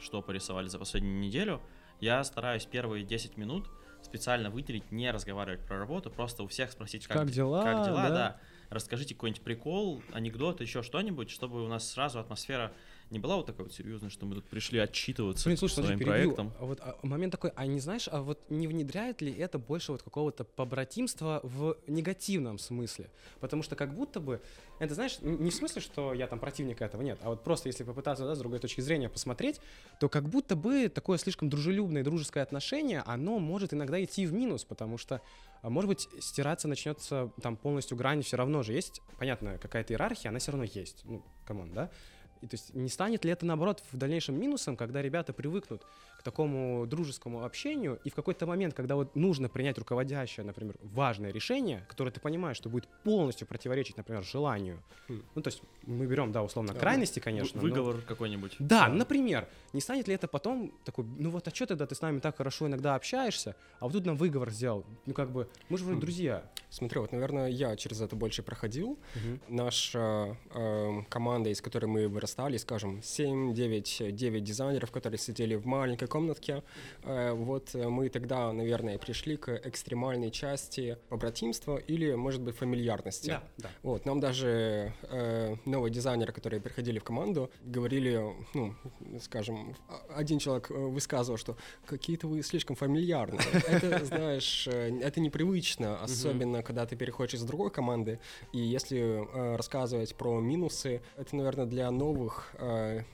что 0.00 0.22
порисовали 0.22 0.68
за 0.68 0.78
последнюю 0.78 1.18
неделю, 1.18 1.60
я 2.00 2.22
стараюсь 2.24 2.64
первые 2.64 3.04
10 3.04 3.36
минут 3.36 3.68
специально 4.02 4.50
выделить, 4.50 4.90
не 4.92 5.10
разговаривать 5.10 5.66
про 5.66 5.78
работу, 5.78 6.10
просто 6.10 6.42
у 6.42 6.48
всех 6.48 6.70
спросить, 6.70 7.06
как, 7.06 7.16
Как 7.16 7.30
дела, 7.30 7.62
как 7.62 7.84
дела, 7.84 8.02
да. 8.02 8.10
да. 8.10 8.40
Расскажите 8.70 9.14
какой-нибудь 9.14 9.42
прикол, 9.42 10.02
анекдот, 10.12 10.60
еще 10.60 10.82
что-нибудь, 10.82 11.30
чтобы 11.30 11.64
у 11.64 11.68
нас 11.68 11.90
сразу 11.90 12.20
атмосфера 12.20 12.72
не 13.10 13.18
была 13.18 13.36
вот 13.36 13.46
такой 13.46 13.64
вот 13.64 13.72
серьезной, 13.72 14.10
что 14.10 14.26
мы 14.26 14.34
тут 14.34 14.44
пришли 14.44 14.78
отчитываться 14.78 15.46
Блин, 15.46 15.56
слушай, 15.56 15.74
своим 15.74 15.98
перебью. 15.98 16.12
проектом. 16.12 16.52
А 16.60 16.64
вот 16.64 16.80
а, 16.80 16.98
момент 17.02 17.32
такой, 17.32 17.52
а 17.56 17.66
не 17.66 17.80
знаешь, 17.80 18.08
а 18.10 18.20
вот 18.20 18.38
не 18.50 18.66
внедряет 18.66 19.22
ли 19.22 19.32
это 19.32 19.58
больше 19.58 19.92
вот 19.92 20.02
какого-то 20.02 20.44
побратимства 20.44 21.40
в 21.42 21.76
негативном 21.86 22.58
смысле? 22.58 23.10
Потому 23.40 23.62
что 23.62 23.76
как 23.76 23.94
будто 23.94 24.20
бы, 24.20 24.40
это 24.78 24.94
знаешь, 24.94 25.18
не 25.22 25.50
в 25.50 25.54
смысле, 25.54 25.80
что 25.80 26.12
я 26.12 26.26
там 26.26 26.38
противник 26.38 26.82
этого, 26.82 27.00
нет, 27.00 27.18
а 27.22 27.30
вот 27.30 27.44
просто 27.44 27.68
если 27.68 27.84
попытаться 27.84 28.26
да, 28.26 28.34
с 28.34 28.38
другой 28.38 28.58
точки 28.58 28.80
зрения 28.82 29.08
посмотреть, 29.08 29.60
то 30.00 30.08
как 30.08 30.28
будто 30.28 30.54
бы 30.54 30.88
такое 30.88 31.16
слишком 31.18 31.48
дружелюбное 31.48 32.04
дружеское 32.04 32.42
отношение, 32.42 33.02
оно 33.06 33.38
может 33.38 33.72
иногда 33.72 34.02
идти 34.02 34.26
в 34.26 34.34
минус, 34.34 34.64
потому 34.64 34.98
что, 34.98 35.22
а, 35.62 35.70
может 35.70 35.88
быть, 35.88 36.08
стираться 36.20 36.68
начнется 36.68 37.32
там 37.40 37.56
полностью 37.56 37.96
грань, 37.96 38.22
все 38.22 38.36
равно 38.36 38.62
же 38.62 38.74
есть, 38.74 39.00
понятно, 39.18 39.56
какая-то 39.58 39.94
иерархия, 39.94 40.28
она 40.28 40.40
все 40.40 40.52
равно 40.52 40.64
есть, 40.64 41.02
ну, 41.04 41.24
come 41.46 41.61
on, 41.61 41.72
да? 41.72 41.90
И 42.40 42.46
то 42.46 42.54
есть 42.54 42.74
не 42.74 42.88
станет 42.88 43.24
ли 43.24 43.30
это, 43.30 43.46
наоборот, 43.46 43.82
в 43.92 43.96
дальнейшем 43.96 44.38
минусом, 44.38 44.76
когда 44.76 45.02
ребята 45.02 45.32
привыкнут 45.32 45.82
к 46.18 46.22
такому 46.24 46.84
дружескому 46.86 47.44
общению, 47.44 48.00
и 48.02 48.10
в 48.10 48.14
какой-то 48.14 48.44
момент, 48.44 48.74
когда 48.74 48.96
вот 48.96 49.14
нужно 49.14 49.48
принять 49.48 49.78
руководящее, 49.78 50.44
например, 50.44 50.74
важное 50.82 51.30
решение, 51.30 51.86
которое 51.88 52.10
ты 52.10 52.18
понимаешь, 52.20 52.56
что 52.56 52.68
будет 52.68 52.88
полностью 53.04 53.46
противоречить, 53.46 53.96
например, 53.96 54.24
желанию. 54.24 54.82
Хм. 55.08 55.22
Ну, 55.36 55.42
то 55.42 55.48
есть 55.48 55.62
мы 55.86 56.06
берем, 56.06 56.32
да, 56.32 56.42
условно, 56.42 56.72
Да, 56.74 56.80
крайности, 56.80 57.20
конечно. 57.20 57.60
но- 57.62 57.68
Выговор 57.68 58.00
какой-нибудь. 58.02 58.56
Да, 58.58 58.88
например, 58.88 59.46
не 59.72 59.80
станет 59.80 60.08
ли 60.08 60.14
это 60.14 60.26
потом 60.26 60.72
такой, 60.84 61.04
ну 61.04 61.30
вот, 61.30 61.46
а 61.46 61.54
что 61.54 61.66
тогда 61.66 61.86
ты 61.86 61.94
с 61.94 62.00
нами 62.02 62.18
так 62.18 62.36
хорошо 62.36 62.66
иногда 62.66 62.96
общаешься, 62.96 63.54
а 63.78 63.84
вот 63.84 63.92
тут 63.92 64.04
нам 64.04 64.16
выговор 64.16 64.50
сделал? 64.50 64.84
Ну, 65.06 65.14
как 65.14 65.30
бы, 65.30 65.48
мы 65.68 65.78
же 65.78 65.84
вроде 65.84 65.98
Хм. 65.98 66.00
друзья. 66.00 66.50
Смотри, 66.70 66.98
вот, 67.00 67.12
наверное, 67.12 67.48
я 67.48 67.76
через 67.76 68.00
это 68.00 68.16
больше 68.16 68.42
проходил. 68.42 68.98
Мгм. 69.14 69.40
Наша 69.48 70.36
э, 70.52 71.02
команда, 71.08 71.50
из 71.50 71.60
которой 71.62 71.86
мы 71.86 72.08
вырастали, 72.08 72.56
скажем, 72.56 73.00
7-9 73.02 74.10
9 74.12 74.42
дизайнеров, 74.44 74.90
которые 74.90 75.18
сидели 75.18 75.54
в 75.54 75.64
маленькой 75.66 76.07
комнатке. 76.08 76.62
Э, 77.04 77.32
вот 77.32 77.74
э, 77.74 77.88
мы 77.88 78.08
тогда, 78.08 78.52
наверное, 78.52 78.98
пришли 78.98 79.36
к 79.36 79.48
экстремальной 79.64 80.30
части 80.30 80.98
побратимства 81.08 81.76
или, 81.76 82.14
может 82.14 82.40
быть, 82.42 82.56
фамильярности. 82.56 83.28
Да, 83.28 83.42
да. 83.58 83.70
Вот, 83.82 84.06
нам 84.06 84.20
даже 84.20 84.92
э, 85.02 85.56
новые 85.64 85.92
дизайнеры, 85.92 86.32
которые 86.32 86.60
приходили 86.60 86.98
в 86.98 87.04
команду, 87.04 87.50
говорили, 87.64 88.22
ну, 88.54 88.74
скажем, 89.20 89.74
один 90.14 90.38
человек 90.38 90.70
э, 90.70 90.74
высказывал, 90.74 91.38
что 91.38 91.56
какие-то 91.86 92.26
вы 92.26 92.42
слишком 92.42 92.76
фамильярны. 92.76 93.40
Это, 93.68 94.04
знаешь, 94.04 94.66
это 94.68 95.20
непривычно, 95.20 96.02
особенно 96.02 96.62
когда 96.62 96.86
ты 96.86 96.96
переходишь 96.96 97.34
из 97.34 97.42
другой 97.42 97.70
команды, 97.70 98.18
и 98.52 98.58
если 98.58 99.56
рассказывать 99.56 100.14
про 100.14 100.40
минусы, 100.40 101.00
это, 101.16 101.36
наверное, 101.36 101.66
для 101.66 101.90
новых 101.90 102.54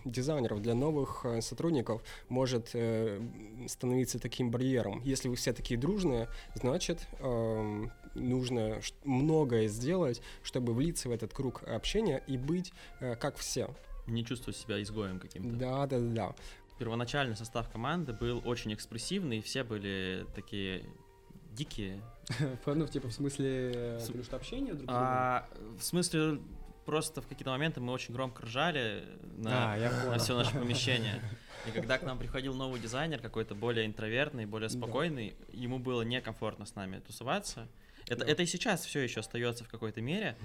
дизайнеров, 0.05 0.63
для 0.63 0.75
новых 0.75 1.27
сотрудников 1.41 2.03
может 2.29 2.75
э, 2.85 3.69
становиться 3.69 4.19
таким 4.19 4.51
барьером. 4.51 5.01
Если 5.05 5.29
вы 5.29 5.37
все 5.37 5.53
такие 5.53 5.79
дружные, 5.79 6.29
значит, 6.55 7.07
э, 7.21 7.85
нужно 8.15 8.81
многое 9.05 9.69
сделать, 9.69 10.23
чтобы 10.43 10.73
влиться 10.75 11.09
в 11.09 11.13
этот 11.13 11.33
круг 11.33 11.63
общения 11.65 12.23
и 12.27 12.37
быть 12.37 12.73
э, 13.01 13.17
как 13.17 13.37
все. 13.37 13.71
Не 14.07 14.25
чувствовать 14.25 14.57
себя 14.57 14.83
изгоем 14.83 15.19
каким-то. 15.19 15.57
Да, 15.57 15.87
да, 15.87 15.99
да. 15.99 16.35
Первоначальный 16.79 17.37
состав 17.37 17.71
команды 17.71 18.13
был 18.13 18.43
очень 18.45 18.75
экспрессивный, 18.75 19.41
все 19.41 19.65
были 19.65 20.27
такие 20.35 20.85
дикие. 21.53 22.03
Ну, 22.67 22.87
типа, 22.87 23.09
в 23.09 23.13
смысле, 23.13 23.99
потому 24.07 24.25
что 24.25 24.37
общение 24.37 24.75
друг 24.75 24.85
с 24.85 24.87
другом? 24.87 25.07
А, 25.07 25.47
в 25.79 25.83
смысле, 25.83 26.41
просто 26.85 27.21
в 27.21 27.27
какие-то 27.27 27.51
моменты 27.51 27.81
мы 27.81 27.93
очень 27.93 28.15
громко 28.15 28.45
ржали 28.47 29.05
на, 29.37 29.75
А, 29.75 30.11
на 30.11 30.19
все 30.19 30.37
наше 30.37 30.53
помещение. 30.53 31.21
И 31.67 31.71
когда 31.71 31.99
к 31.99 32.03
нам 32.03 32.19
приходил 32.19 32.55
новый 32.55 32.79
дизайнер, 32.81 33.21
какой-то 33.21 33.55
более 33.55 33.87
интровертный, 33.87 34.45
более 34.45 34.69
Да. 34.69 34.77
спокойный, 34.77 35.35
ему 35.53 35.79
было 35.79 36.03
некомфортно 36.03 36.67
с 36.67 36.75
нами 36.75 37.01
тусоваться. 37.01 37.69
Это, 38.07 38.25
Да. 38.25 38.31
это 38.33 38.43
и 38.43 38.47
сейчас 38.47 38.85
все 38.85 39.01
еще 39.01 39.21
остается 39.21 39.65
в 39.65 39.69
какой-то 39.69 40.03
мере. 40.03 40.37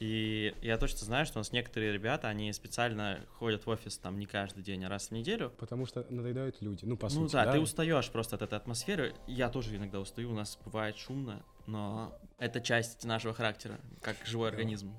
И 0.00 0.52
я 0.62 0.78
точно 0.78 0.98
знаю, 1.00 1.26
что 1.26 1.38
у 1.38 1.40
нас 1.40 1.52
некоторые 1.52 1.92
ребята, 1.92 2.26
они 2.28 2.52
специально 2.52 3.24
ходят 3.38 3.66
в 3.66 3.68
офис 3.70 3.98
там 3.98 4.18
не 4.18 4.26
каждый 4.26 4.62
день, 4.64 4.84
а 4.84 4.88
раз 4.88 5.08
в 5.08 5.10
неделю. 5.12 5.52
Потому 5.58 5.86
что 5.86 6.04
надоедают 6.10 6.56
люди, 6.60 6.84
ну, 6.84 6.96
по 6.96 7.06
ну 7.08 7.10
сути, 7.26 7.32
да, 7.32 7.52
ты 7.52 7.60
устаешь 7.60 8.10
просто 8.10 8.34
от 8.36 8.42
этой 8.42 8.56
атмосферы. 8.56 9.14
Я 9.28 9.48
тоже 9.48 9.76
иногда 9.76 10.00
устаю, 10.00 10.30
у 10.30 10.34
нас 10.34 10.58
бывает 10.64 10.96
шумно, 10.96 11.44
но 11.66 12.18
это 12.38 12.60
часть 12.60 13.04
нашего 13.04 13.32
характера, 13.34 13.78
как 14.00 14.16
живой 14.24 14.50
Да. 14.50 14.56
организм. 14.56 14.92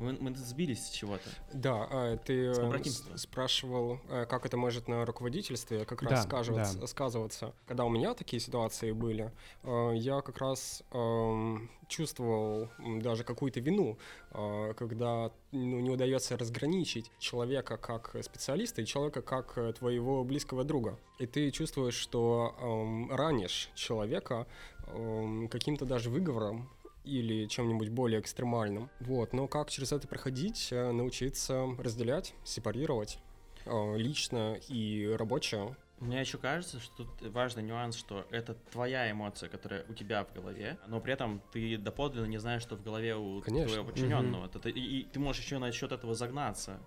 Мы, 0.00 0.16
мы 0.18 0.34
сбились 0.34 0.86
с 0.86 0.90
чего-то. 0.90 1.28
Да, 1.52 1.86
а, 1.90 2.16
ты 2.16 2.46
э, 2.46 3.16
спрашивал, 3.16 4.00
э, 4.08 4.24
как 4.24 4.46
это 4.46 4.56
может 4.56 4.88
на 4.88 5.04
руководительстве 5.04 5.84
как 5.84 6.02
Да, 6.02 6.10
раз 6.10 6.22
сказываться, 6.24 6.78
да. 6.78 6.86
сказываться. 6.86 7.54
Когда 7.66 7.84
у 7.84 7.90
меня 7.90 8.14
такие 8.14 8.40
ситуации 8.40 8.92
были, 8.92 9.30
э, 9.62 9.92
я 9.96 10.22
как 10.22 10.38
раз 10.38 10.82
эм, 10.92 11.70
чувствовал 11.86 12.70
даже 12.78 13.24
какую-то 13.24 13.60
вину, 13.60 13.98
когда 14.30 15.32
ну, 15.50 15.80
не 15.80 15.90
удается 15.90 16.36
разграничить 16.36 17.10
человека 17.18 17.76
как 17.76 18.14
специалиста 18.22 18.80
и 18.80 18.86
человека 18.86 19.22
как 19.22 19.58
твоего 19.76 20.22
близкого 20.24 20.62
друга. 20.64 20.98
И 21.18 21.26
ты 21.26 21.50
чувствуешь, 21.50 21.94
что 21.94 22.54
эм, 22.60 23.10
ранишь 23.12 23.70
человека 23.74 24.46
эм, 24.86 25.48
каким-то 25.48 25.84
даже 25.84 26.10
выговором, 26.10 26.70
или 27.04 27.46
чем-нибудь 27.46 27.88
более 27.88 28.20
экстремальным. 28.20 28.90
Вот, 29.00 29.32
но 29.32 29.48
как 29.48 29.70
через 29.70 29.92
это 29.92 30.06
проходить, 30.08 30.68
э, 30.70 30.92
научиться 30.92 31.66
разделять, 31.78 32.34
сепарировать 32.44 33.18
э, 33.66 33.96
лично 33.96 34.58
и 34.68 35.06
рабочее. 35.18 35.76
Мне 35.98 36.20
еще 36.20 36.38
кажется, 36.38 36.80
что 36.80 37.04
тут 37.04 37.30
важный 37.30 37.62
нюанс, 37.62 37.94
что 37.94 38.26
это 38.30 38.54
твоя 38.72 39.10
эмоция, 39.10 39.50
которая 39.50 39.84
у 39.86 39.92
тебя 39.92 40.24
в 40.24 40.32
голове, 40.32 40.78
но 40.88 40.98
при 40.98 41.12
этом 41.12 41.42
ты 41.52 41.76
доподлинно 41.76 42.24
не 42.24 42.38
знаешь, 42.38 42.62
что 42.62 42.76
в 42.76 42.82
голове 42.82 43.16
у 43.16 43.42
Конечно. 43.42 43.68
твоего 43.68 43.84
подчиненного. 43.84 44.46
Это- 44.46 44.70
и, 44.70 44.80
и 44.80 45.02
ты 45.04 45.20
можешь 45.20 45.42
еще 45.44 45.58
насчет 45.58 45.92
этого 45.92 46.14
загнаться. 46.14 46.80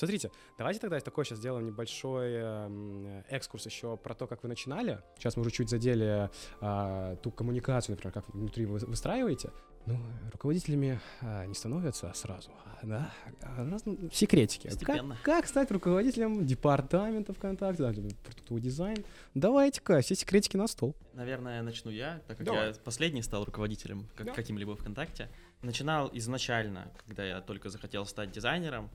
Смотрите, 0.00 0.30
давайте 0.56 0.80
тогда 0.80 0.98
такой 0.98 1.26
сейчас 1.26 1.40
сделаем 1.40 1.66
небольшой 1.66 2.32
эм, 2.32 3.22
экскурс 3.28 3.66
еще 3.66 3.98
про 3.98 4.14
то, 4.14 4.26
как 4.26 4.42
вы 4.42 4.48
начинали. 4.48 5.02
Сейчас 5.18 5.36
мы 5.36 5.42
уже 5.42 5.50
чуть 5.50 5.68
задели 5.68 6.30
а, 6.62 7.16
ту 7.16 7.30
коммуникацию, 7.30 7.96
например, 7.96 8.14
как 8.14 8.26
внутри 8.34 8.64
вы 8.64 8.78
выстраиваете. 8.78 9.50
Ну, 9.84 9.98
руководителями 10.32 10.98
а, 11.20 11.44
не 11.44 11.52
становятся 11.52 12.10
сразу, 12.14 12.50
да? 12.82 13.12
А, 13.42 13.70
раз- 13.70 13.84
ну, 13.84 14.08
секретики. 14.10 14.68
Постепенно. 14.68 15.16
Как, 15.22 15.36
как 15.42 15.46
стать 15.46 15.70
руководителем 15.70 16.46
департамента 16.46 17.34
ВКонтакте, 17.34 17.82
да, 17.82 17.92
продуктовый 18.24 18.62
дизайн? 18.62 19.04
Давайте-ка, 19.34 20.00
все 20.00 20.14
секретики 20.14 20.56
на 20.56 20.66
стол. 20.66 20.94
Наверное, 21.12 21.60
начну 21.60 21.90
я, 21.90 22.22
так 22.26 22.38
как 22.38 22.46
Давай. 22.46 22.68
я 22.68 22.74
последний 22.82 23.20
стал 23.20 23.44
руководителем 23.44 24.08
как, 24.16 24.28
Да. 24.28 24.32
каким-либо 24.32 24.76
ВКонтакте. 24.76 25.28
Начинал 25.60 26.08
изначально, 26.14 26.90
когда 27.06 27.22
я 27.22 27.42
только 27.42 27.68
захотел 27.68 28.06
стать 28.06 28.30
дизайнером, 28.32 28.88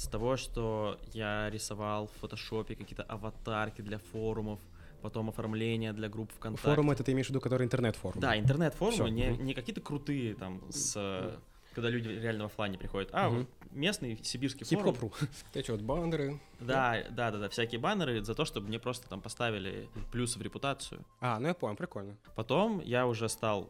с 0.00 0.08
того, 0.08 0.38
что 0.38 0.98
я 1.12 1.50
рисовал 1.50 2.06
в 2.06 2.12
фотошопе 2.20 2.74
какие-то 2.74 3.02
аватарки 3.02 3.82
для 3.82 3.98
форумов, 3.98 4.58
потом 5.02 5.28
оформление 5.28 5.92
для 5.92 6.08
групп 6.08 6.32
ВКонтакте. 6.32 6.68
Форум 6.70 6.90
это 6.90 7.04
ты 7.04 7.12
имеешь 7.12 7.26
в 7.26 7.30
виду, 7.30 7.40
который 7.40 7.64
интернет-форум? 7.66 8.18
Да, 8.18 8.38
интернет-форумы, 8.38 9.10
не, 9.10 9.36
не 9.36 9.52
какие-то 9.52 9.82
крутые 9.82 10.34
там 10.34 10.62
с... 10.70 10.94
э, 10.96 11.36
Когда 11.74 11.90
люди 11.90 12.08
реально 12.08 12.44
в 12.44 12.46
оффлайне 12.46 12.78
приходят, 12.78 13.10
а 13.12 13.28
вот 13.28 13.46
местный 13.72 14.18
сибирский 14.22 14.64
форум. 14.64 14.94
Хип-хоп.ру. 14.94 15.12
Эти 15.54 15.70
вот 15.70 15.82
баннеры. 15.82 16.40
Да, 16.60 16.96
да, 17.10 17.30
да, 17.30 17.38
да, 17.38 17.48
всякие 17.50 17.78
баннеры 17.78 18.24
за 18.24 18.34
то, 18.34 18.46
чтобы 18.46 18.68
мне 18.68 18.78
просто 18.78 19.06
там 19.06 19.20
поставили 19.20 19.86
плюсы 20.12 20.38
в 20.38 20.42
репутацию. 20.42 21.04
А, 21.20 21.38
ну 21.38 21.48
я 21.48 21.52
понял, 21.54 21.76
прикольно. 21.76 22.16
Потом 22.36 22.80
я 22.80 23.06
уже 23.06 23.28
стал 23.28 23.68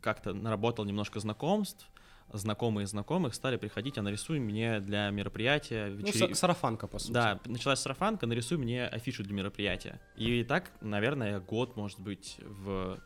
как-то 0.00 0.32
наработал 0.32 0.84
немножко 0.84 1.18
знакомств, 1.18 1.88
знакомые 2.32 2.86
знакомых 2.86 3.34
стали 3.34 3.56
приходить, 3.56 3.98
а 3.98 4.02
нарисуй 4.02 4.38
мне 4.38 4.80
для 4.80 5.10
мероприятия 5.10 5.86
Ну, 5.88 5.96
вечери- 6.06 6.30
са- 6.30 6.34
сарафанка, 6.34 6.86
по 6.86 6.98
сути. 6.98 7.12
Да, 7.12 7.40
началась 7.46 7.80
сарафанка, 7.80 8.26
нарисуй 8.26 8.58
мне 8.58 8.86
афишу 8.86 9.22
для 9.24 9.34
мероприятия. 9.34 10.00
И 10.16 10.44
так, 10.44 10.70
наверное, 10.80 11.40
год, 11.40 11.76
может 11.76 12.00
быть, 12.00 12.36
в, 12.40 12.98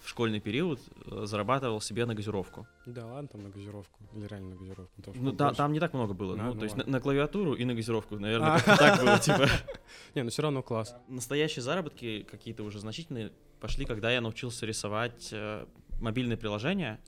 в 0.00 0.08
школьный 0.08 0.40
период 0.40 0.80
э, 1.06 1.26
зарабатывал 1.26 1.80
себе 1.80 2.06
на 2.06 2.14
газировку. 2.14 2.66
Да 2.86 3.06
ладно, 3.06 3.28
там 3.28 3.42
на 3.44 3.50
газировку. 3.50 4.00
Или 4.14 4.26
реально 4.26 4.50
на 4.50 4.56
газировку. 4.56 4.92
Потому 4.96 5.16
Ну, 5.24 5.32
да, 5.32 5.44
больше- 5.46 5.56
там 5.58 5.72
не 5.72 5.78
так 5.80 5.92
много 5.94 6.12
было. 6.12 6.36
Да, 6.36 6.42
ну, 6.42 6.54
ну 6.54 6.58
то 6.58 6.64
есть 6.64 6.76
на, 6.76 6.84
на 6.84 7.00
клавиатуру 7.00 7.54
и 7.54 7.64
на 7.64 7.74
газировку, 7.74 8.18
наверное, 8.18 8.56
А. 8.56 8.76
так 8.76 9.00
было, 9.00 9.18
типа. 9.18 9.46
Не, 10.16 10.22
ну 10.24 10.30
все 10.30 10.42
равно 10.42 10.62
класс. 10.62 10.94
Настоящие 11.06 11.62
заработки 11.62 12.26
какие-то 12.28 12.64
уже 12.64 12.80
значительные 12.80 13.30
пошли, 13.60 13.84
когда 13.84 14.10
я 14.10 14.20
научился 14.20 14.66
рисовать 14.66 15.28
э, 15.30 15.66
мобильные 16.02 16.36
приложения, 16.36 17.00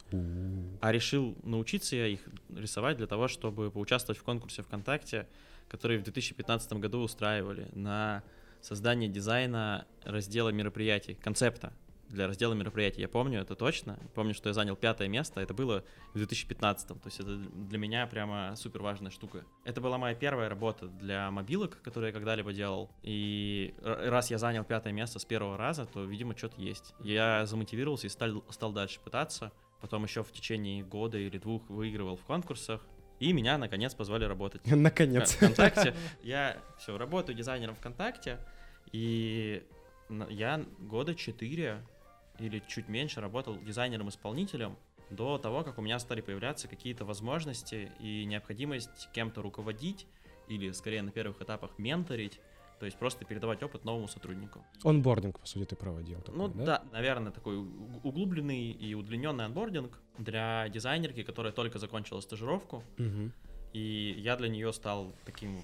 а 0.80 0.92
решил 0.92 1.36
научиться 1.42 1.96
я 1.96 2.06
их 2.06 2.20
рисовать 2.54 2.96
для 2.96 3.06
того, 3.06 3.28
чтобы 3.28 3.70
поучаствовать 3.70 4.18
в 4.18 4.22
конкурсе 4.22 4.62
ВКонтакте, 4.62 5.26
который 5.68 5.98
в 5.98 6.04
2015 6.04 6.72
году 6.74 7.00
устраивали 7.00 7.68
на 7.72 8.22
создание 8.62 9.08
дизайна 9.08 9.86
раздела 10.04 10.50
мероприятий, 10.50 11.14
концепта 11.14 11.72
для 12.14 12.26
раздела 12.26 12.54
мероприятий. 12.54 13.00
Я 13.00 13.09
помню 13.09 13.40
это 13.40 13.54
точно. 13.54 13.99
Помню, 14.14 14.35
что 14.35 14.49
я 14.49 14.52
занял 14.54 14.76
пятое 14.76 15.09
место. 15.09 15.40
Это 15.40 15.52
было 15.52 15.85
в 16.12 16.16
2015. 16.16 16.88
То 16.88 16.94
есть 17.04 17.21
это 17.21 17.37
для 17.37 17.78
меня 17.78 18.06
прямо 18.06 18.54
супер 18.56 18.83
важная 18.83 19.11
штука. 19.11 19.44
Это 19.64 19.80
была 19.80 19.99
моя 19.99 20.14
первая 20.14 20.49
работа 20.49 20.87
для 20.87 21.30
мобилок, 21.30 21.80
которую 21.83 22.09
я 22.09 22.12
когда-либо 22.12 22.52
делал. 22.52 22.90
И 23.02 23.75
раз 23.83 24.30
я 24.30 24.38
занял 24.38 24.64
пятое 24.64 24.92
место 24.92 25.18
с 25.18 25.25
первого 25.25 25.56
раза, 25.59 25.85
то, 25.87 26.04
видимо, 26.04 26.37
что-то 26.37 26.61
есть. 26.61 26.94
Я 27.00 27.44
замотивировался 27.47 28.06
и 28.06 28.11
стал, 28.11 28.44
стал 28.50 28.73
дальше 28.73 29.00
пытаться. 29.00 29.52
Потом 29.80 30.04
еще 30.04 30.23
в 30.23 30.33
течение 30.33 30.83
года 30.83 31.18
или 31.18 31.37
двух 31.37 31.68
выигрывал 31.68 32.16
в 32.16 32.25
конкурсах. 32.25 32.80
И 33.21 33.33
меня, 33.33 33.59
наконец, 33.59 33.94
позвали 33.94 34.25
работать 34.25 34.62
в 34.64 34.76
Наконец. 34.76 35.35
ВКонтакте. 35.35 35.94
Я 36.23 36.59
все, 36.78 36.97
работаю 36.97 37.37
дизайнером 37.37 37.75
ВКонтакте, 37.76 38.38
и 38.92 39.62
я 40.28 40.64
года 40.78 41.14
четыре 41.14 41.83
или 42.38 42.62
чуть 42.66 42.88
меньше 42.88 43.20
работал 43.20 43.56
дизайнером-исполнителем 43.58 44.76
до 45.10 45.38
того, 45.38 45.62
как 45.62 45.78
у 45.78 45.82
меня 45.82 45.98
стали 45.98 46.20
появляться 46.20 46.66
какие-то 46.68 47.04
возможности 47.04 47.92
и 48.00 48.24
необходимость 48.24 49.08
кем-то 49.12 49.42
руководить 49.42 50.06
или, 50.48 50.72
скорее, 50.72 51.02
на 51.02 51.10
первых 51.10 51.40
этапах 51.42 51.78
менторить, 51.78 52.40
то 52.80 52.86
есть 52.86 52.98
просто 52.98 53.24
передавать 53.24 53.62
опыт 53.62 53.84
новому 53.84 54.08
сотруднику. 54.08 54.64
Онбординг, 54.82 55.38
по 55.38 55.46
сути, 55.46 55.64
ты 55.70 55.76
проводил. 55.76 56.20
такой, 56.22 56.38
Ну 56.38 56.48
да? 56.48 56.82
наверное, 56.92 57.32
такой 57.32 57.56
углубленный 58.02 58.72
и 58.72 58.94
удлиненный 58.94 59.44
анбординг 59.44 60.00
для 60.18 60.68
дизайнерки, 60.68 61.22
которая 61.22 61.52
только 61.52 61.78
закончила 61.78 62.20
стажировку, 62.20 62.82
Мгм. 62.98 63.32
и 63.72 64.14
я 64.18 64.36
для 64.36 64.48
нее 64.48 64.72
стал 64.72 65.14
таким 65.24 65.62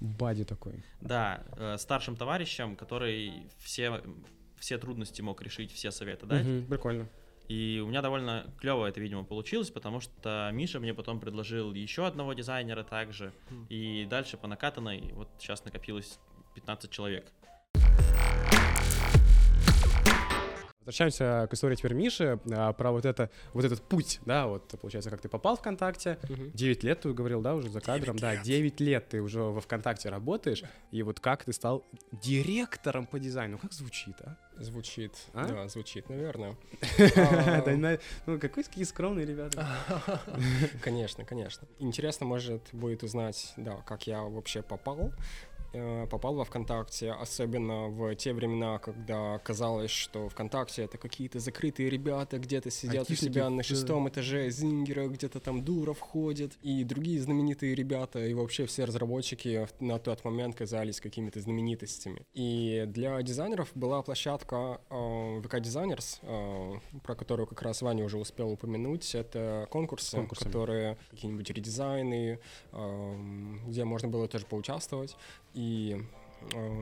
Бади 0.00 0.44
такой. 0.44 0.84
Да, 1.00 1.42
э, 1.56 1.76
старшим 1.78 2.14
товарищем, 2.16 2.76
который 2.76 3.48
все, 3.58 4.00
все 4.60 4.78
трудности 4.78 5.22
мог 5.22 5.42
решить, 5.42 5.72
все 5.72 5.90
советы 5.90 6.26
дать. 6.26 6.44
Мгм, 6.44 6.66
Прикольно. 6.66 7.08
И 7.48 7.82
у 7.82 7.88
меня 7.88 8.02
довольно 8.02 8.52
клево 8.60 8.86
это, 8.86 9.00
видимо, 9.00 9.24
получилось, 9.24 9.70
потому 9.70 10.00
что 10.00 10.50
Миша 10.52 10.80
мне 10.80 10.92
потом 10.92 11.18
предложил 11.18 11.72
еще 11.72 12.06
одного 12.06 12.34
дизайнера 12.34 12.84
также. 12.84 13.32
Хм. 13.48 13.66
И 13.70 14.04
дальше 14.04 14.36
по 14.36 14.46
накатанной, 14.46 15.12
вот 15.14 15.30
сейчас 15.38 15.64
накопилось 15.64 16.18
15 16.54 16.90
человек. 16.90 17.32
Возвращаемся 20.88 21.46
к 21.50 21.52
истории 21.52 21.76
теперь 21.76 21.92
Миши, 21.92 22.40
а, 22.50 22.72
про 22.72 22.90
вот, 22.92 23.04
это, 23.04 23.28
вот 23.52 23.62
этот 23.62 23.82
путь, 23.82 24.20
да, 24.24 24.46
вот 24.46 24.68
получается, 24.80 25.10
как 25.10 25.20
ты 25.20 25.28
попал 25.28 25.54
в 25.54 25.58
ВКонтакте, 25.58 26.18
Мгм. 26.30 26.50
9 26.52 26.82
лет 26.82 27.00
ты 27.02 27.12
говорил, 27.12 27.42
да, 27.42 27.54
уже 27.56 27.68
за 27.68 27.82
кадром, 27.82 28.16
да, 28.16 28.36
9 28.38 28.80
лет 28.80 29.06
ты 29.10 29.20
уже 29.20 29.42
во 29.42 29.60
ВКонтакте 29.60 30.08
работаешь, 30.08 30.62
и 30.90 31.02
вот 31.02 31.20
как 31.20 31.44
ты 31.44 31.52
стал 31.52 31.84
директором 32.10 33.04
по 33.04 33.18
дизайну, 33.18 33.58
как 33.58 33.74
звучит, 33.74 34.16
а? 34.22 34.38
Звучит, 34.56 35.12
А? 35.34 35.46
да, 35.46 35.68
звучит, 35.68 36.08
наверное. 36.08 36.56
На- 37.76 37.98
Ну, 38.26 38.40
какие 38.40 38.84
скромные 38.84 39.26
ребята. 39.26 39.68
Конечно, 40.82 41.24
конечно. 41.24 41.68
Интересно, 41.78 42.26
может, 42.26 42.62
будет 42.72 43.02
узнать, 43.04 43.52
да, 43.56 43.76
как 43.86 44.06
я 44.08 44.22
вообще 44.22 44.62
попал 44.62 45.12
попал 45.72 46.34
во 46.34 46.44
ВКонтакте, 46.44 47.12
особенно 47.12 47.88
в 47.88 48.14
те 48.14 48.32
времена, 48.32 48.78
когда 48.78 49.38
казалось, 49.38 49.90
что 49.90 50.28
ВКонтакте 50.28 50.82
это 50.82 50.98
какие-то 50.98 51.40
закрытые 51.40 51.90
ребята, 51.90 52.38
где-то 52.38 52.70
сидят 52.70 53.08
у 53.08 53.12
Айтишники, 53.12 53.32
себя 53.32 53.50
на 53.50 53.58
да. 53.58 53.62
шестом 53.62 54.08
этаже 54.08 54.50
Зингера, 54.50 55.08
где-то 55.08 55.40
там 55.40 55.64
Дуров 55.64 56.00
ходит, 56.00 56.56
и 56.62 56.84
другие 56.84 57.20
знаменитые 57.20 57.74
ребята, 57.74 58.24
и 58.24 58.34
вообще 58.34 58.66
все 58.66 58.84
разработчики 58.84 59.68
на 59.80 59.98
тот 59.98 60.24
момент 60.24 60.56
казались 60.56 61.00
какими-то 61.00 61.40
знаменитостями. 61.40 62.26
И 62.34 62.84
для 62.86 63.20
дизайнеров 63.22 63.70
была 63.74 64.02
площадка 64.02 64.80
э, 64.90 64.94
VK 64.94 65.60
Designers, 65.60 66.18
э, 66.22 66.98
про 67.02 67.14
которую 67.14 67.46
как 67.46 67.62
раз 67.62 67.82
Ваня 67.82 68.04
уже 68.04 68.18
успел 68.18 68.50
упомянуть. 68.50 69.14
Это 69.14 69.66
конкурсы, 69.70 70.16
Конкурсы. 70.16 70.44
которые 70.44 70.96
какие-нибудь 71.10 71.50
редизайны, 71.50 72.40
эм, 72.72 73.60
где 73.66 73.84
можно 73.84 74.08
было 74.08 74.28
тоже 74.28 74.46
поучаствовать. 74.46 75.16
И 75.60 75.96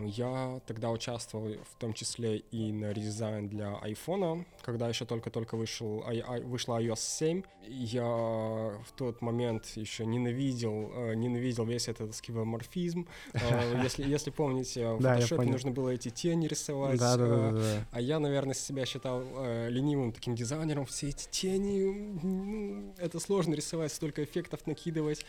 я 0.07 0.61
тогда 0.67 0.91
участвовал 0.91 1.55
в 1.71 1.79
том 1.79 1.93
числе 1.93 2.39
и 2.39 2.73
на 2.73 2.93
редизайн 2.93 3.49
для 3.49 3.77
айфона, 3.77 4.45
когда 4.63 4.89
еще 4.89 5.05
только-только 5.05 5.57
вышел, 5.57 6.05
вышла 6.45 6.81
iOS 6.81 6.99
7. 6.99 7.43
Я 7.69 8.05
в 8.05 8.93
тот 8.97 9.23
момент 9.23 9.67
еще 9.75 10.07
ненавидел, 10.07 10.91
э, 10.95 11.15
ненавидел 11.15 11.65
весь 11.65 11.89
этот 11.89 12.15
скивоморфизм. 12.15 13.07
Э, 13.33 13.81
Если, 13.83 14.09
если 14.09 14.31
помните, 14.31 14.93
в 14.93 15.01
фотошопе 15.01 15.45
нужно 15.45 15.71
было 15.71 15.91
эти 15.91 16.11
тени 16.11 16.47
рисовать. 16.47 17.01
Э, 17.01 17.83
а 17.91 18.01
я, 18.01 18.19
наверное, 18.19 18.55
себя 18.55 18.87
считал 18.87 19.23
ленивым 19.69 20.13
таким 20.13 20.35
дизайнером. 20.35 20.87
Все 20.87 21.09
эти 21.09 21.29
тени, 21.31 22.93
это 22.99 23.19
сложно 23.21 23.55
рисовать, 23.55 23.93
столько 23.93 24.23
эффектов 24.25 24.67
накидывать, 24.67 25.25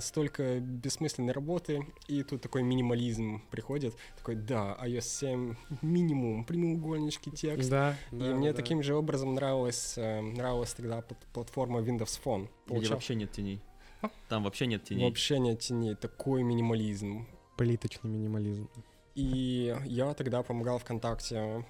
столько 0.00 0.60
бессмысленной 0.60 1.32
работы. 1.32 1.86
И 2.08 2.22
тут 2.22 2.42
такой 2.42 2.62
минимализм 2.62 3.42
приходит. 3.50 3.63
Такой, 3.68 4.34
да, 4.36 4.76
iOS 4.82 5.00
7 5.02 5.54
минимум, 5.82 6.44
прямоугольнички, 6.44 7.30
текст. 7.30 7.70
Да, 7.70 7.96
И 8.12 8.16
да, 8.16 8.34
мне 8.34 8.50
да. 8.52 8.56
таким 8.56 8.82
же 8.82 8.94
образом 8.94 9.34
нравилась, 9.34 9.94
э, 9.96 10.20
нравилась 10.20 10.72
тогда 10.74 10.98
пл- 11.00 11.16
платформа 11.32 11.80
Windows 11.80 12.20
Phone. 12.24 12.48
Где 12.66 12.74
Получал- 12.74 12.92
вообще 12.94 13.14
нет 13.14 13.32
теней. 13.32 13.60
А? 14.02 14.10
Там 14.28 14.44
вообще 14.44 14.66
нет 14.66 14.84
теней. 14.84 15.04
Вообще 15.08 15.38
нет 15.38 15.60
теней, 15.60 15.94
такой 15.94 16.42
минимализм. 16.42 17.26
Плиточный 17.56 18.10
минимализм. 18.10 18.68
И 19.14 19.74
я 19.86 20.12
тогда 20.14 20.42
помогал 20.42 20.78
ВКонтакте, 20.78 21.64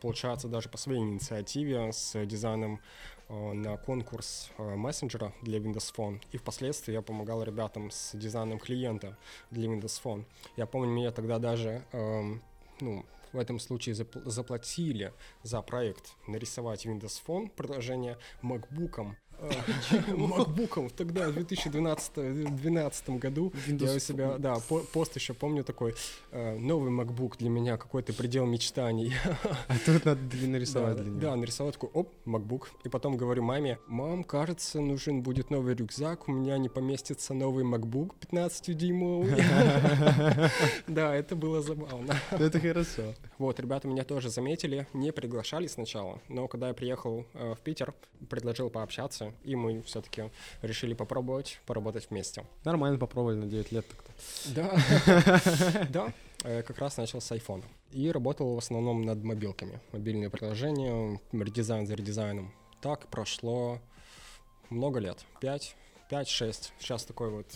получается, 0.00 0.48
даже 0.48 0.68
по 0.68 0.78
своей 0.78 1.00
инициативе 1.00 1.92
с 1.92 2.24
дизайном 2.26 2.80
на 3.28 3.76
конкурс 3.76 4.50
э, 4.58 4.76
мессенджера 4.76 5.32
для 5.42 5.58
Windows 5.58 5.92
Phone. 5.94 6.20
И 6.32 6.38
впоследствии 6.38 6.92
я 6.92 7.02
помогал 7.02 7.42
ребятам 7.42 7.90
с 7.90 8.16
дизайном 8.16 8.58
клиента 8.58 9.16
для 9.50 9.68
Windows 9.68 10.00
Phone. 10.02 10.24
Я 10.56 10.66
помню, 10.66 10.90
мне 10.90 11.10
тогда 11.10 11.38
даже, 11.38 11.84
эм, 11.92 12.42
ну, 12.80 13.04
в 13.32 13.38
этом 13.38 13.58
случае 13.58 13.94
запл- 13.94 14.28
заплатили 14.28 15.12
за 15.42 15.60
проект 15.62 16.14
нарисовать 16.26 16.86
Windows 16.86 17.20
Phone 17.26 17.50
приложение 17.50 18.16
MacBook'ом. 18.42 19.16
Э, 19.38 19.50
MacBook'ом 20.08 20.90
тогда, 20.96 21.28
в 21.28 21.34
2012 21.34 23.10
году. 23.10 23.52
Я 23.66 23.92
у 23.92 23.98
себя, 23.98 24.38
да, 24.38 24.56
по- 24.68 24.80
пост 24.80 25.16
еще 25.16 25.34
помню 25.34 25.64
такой, 25.64 25.94
э, 26.30 26.56
новый 26.58 26.90
MacBook 26.90 27.36
для 27.38 27.50
меня, 27.50 27.76
какой-то 27.76 28.12
предел 28.12 28.46
мечтаний. 28.46 29.12
А 29.68 29.74
тут 29.84 30.04
надо 30.04 30.20
нарисовать 30.46 30.96
да, 30.96 31.02
для 31.02 31.10
него. 31.12 31.20
да, 31.20 31.36
нарисовал 31.36 31.72
такой, 31.72 31.90
оп, 31.92 32.12
MacBook. 32.26 32.64
И 32.84 32.88
потом 32.88 33.16
говорю 33.16 33.42
маме, 33.42 33.78
мам, 33.86 34.24
кажется, 34.24 34.80
нужен 34.80 35.22
будет 35.22 35.50
новый 35.50 35.74
рюкзак, 35.74 36.28
у 36.28 36.32
меня 36.32 36.58
не 36.58 36.68
поместится 36.68 37.34
новый 37.34 37.64
MacBook 37.64 38.12
15-дюймовый. 38.20 39.36
Да, 40.86 41.14
это 41.14 41.36
было 41.36 41.62
забавно. 41.62 42.14
Это 42.30 42.60
хорошо. 42.60 43.14
Вот, 43.38 43.60
ребята 43.60 43.88
меня 43.88 44.04
тоже 44.04 44.30
заметили, 44.30 44.86
не 44.92 45.12
приглашали 45.12 45.66
сначала, 45.66 46.20
но 46.28 46.48
когда 46.48 46.68
я 46.68 46.74
приехал 46.74 47.26
э, 47.34 47.54
в 47.54 47.60
Питер, 47.60 47.94
предложил 48.28 48.70
пообщаться, 48.70 49.25
и 49.44 49.56
мы 49.56 49.82
все-таки 49.82 50.30
решили 50.62 50.94
попробовать 50.94 51.60
поработать 51.66 52.08
вместе. 52.10 52.44
Нормально 52.64 52.98
попробовали 52.98 53.36
на 53.36 53.46
9 53.46 53.72
лет 53.72 53.86
так-то. 53.88 54.12
Да, 54.54 55.86
да, 55.90 56.12
э, 56.44 56.62
как 56.62 56.78
раз 56.78 56.96
начал 56.96 57.20
с 57.20 57.30
iPhone. 57.32 57.64
И 57.92 58.10
работал 58.10 58.54
в 58.54 58.58
основном 58.58 59.02
над 59.02 59.22
мобилками. 59.22 59.80
Мобильные 59.92 60.30
приложения, 60.30 61.20
редизайн 61.32 61.86
за 61.86 61.94
редизайном. 61.94 62.52
Так 62.80 63.06
прошло 63.08 63.80
много 64.70 65.00
лет. 65.00 65.24
Пять, 65.40 65.76
5-6. 66.10 66.70
Сейчас 66.78 67.04
такой 67.04 67.30
вот 67.30 67.46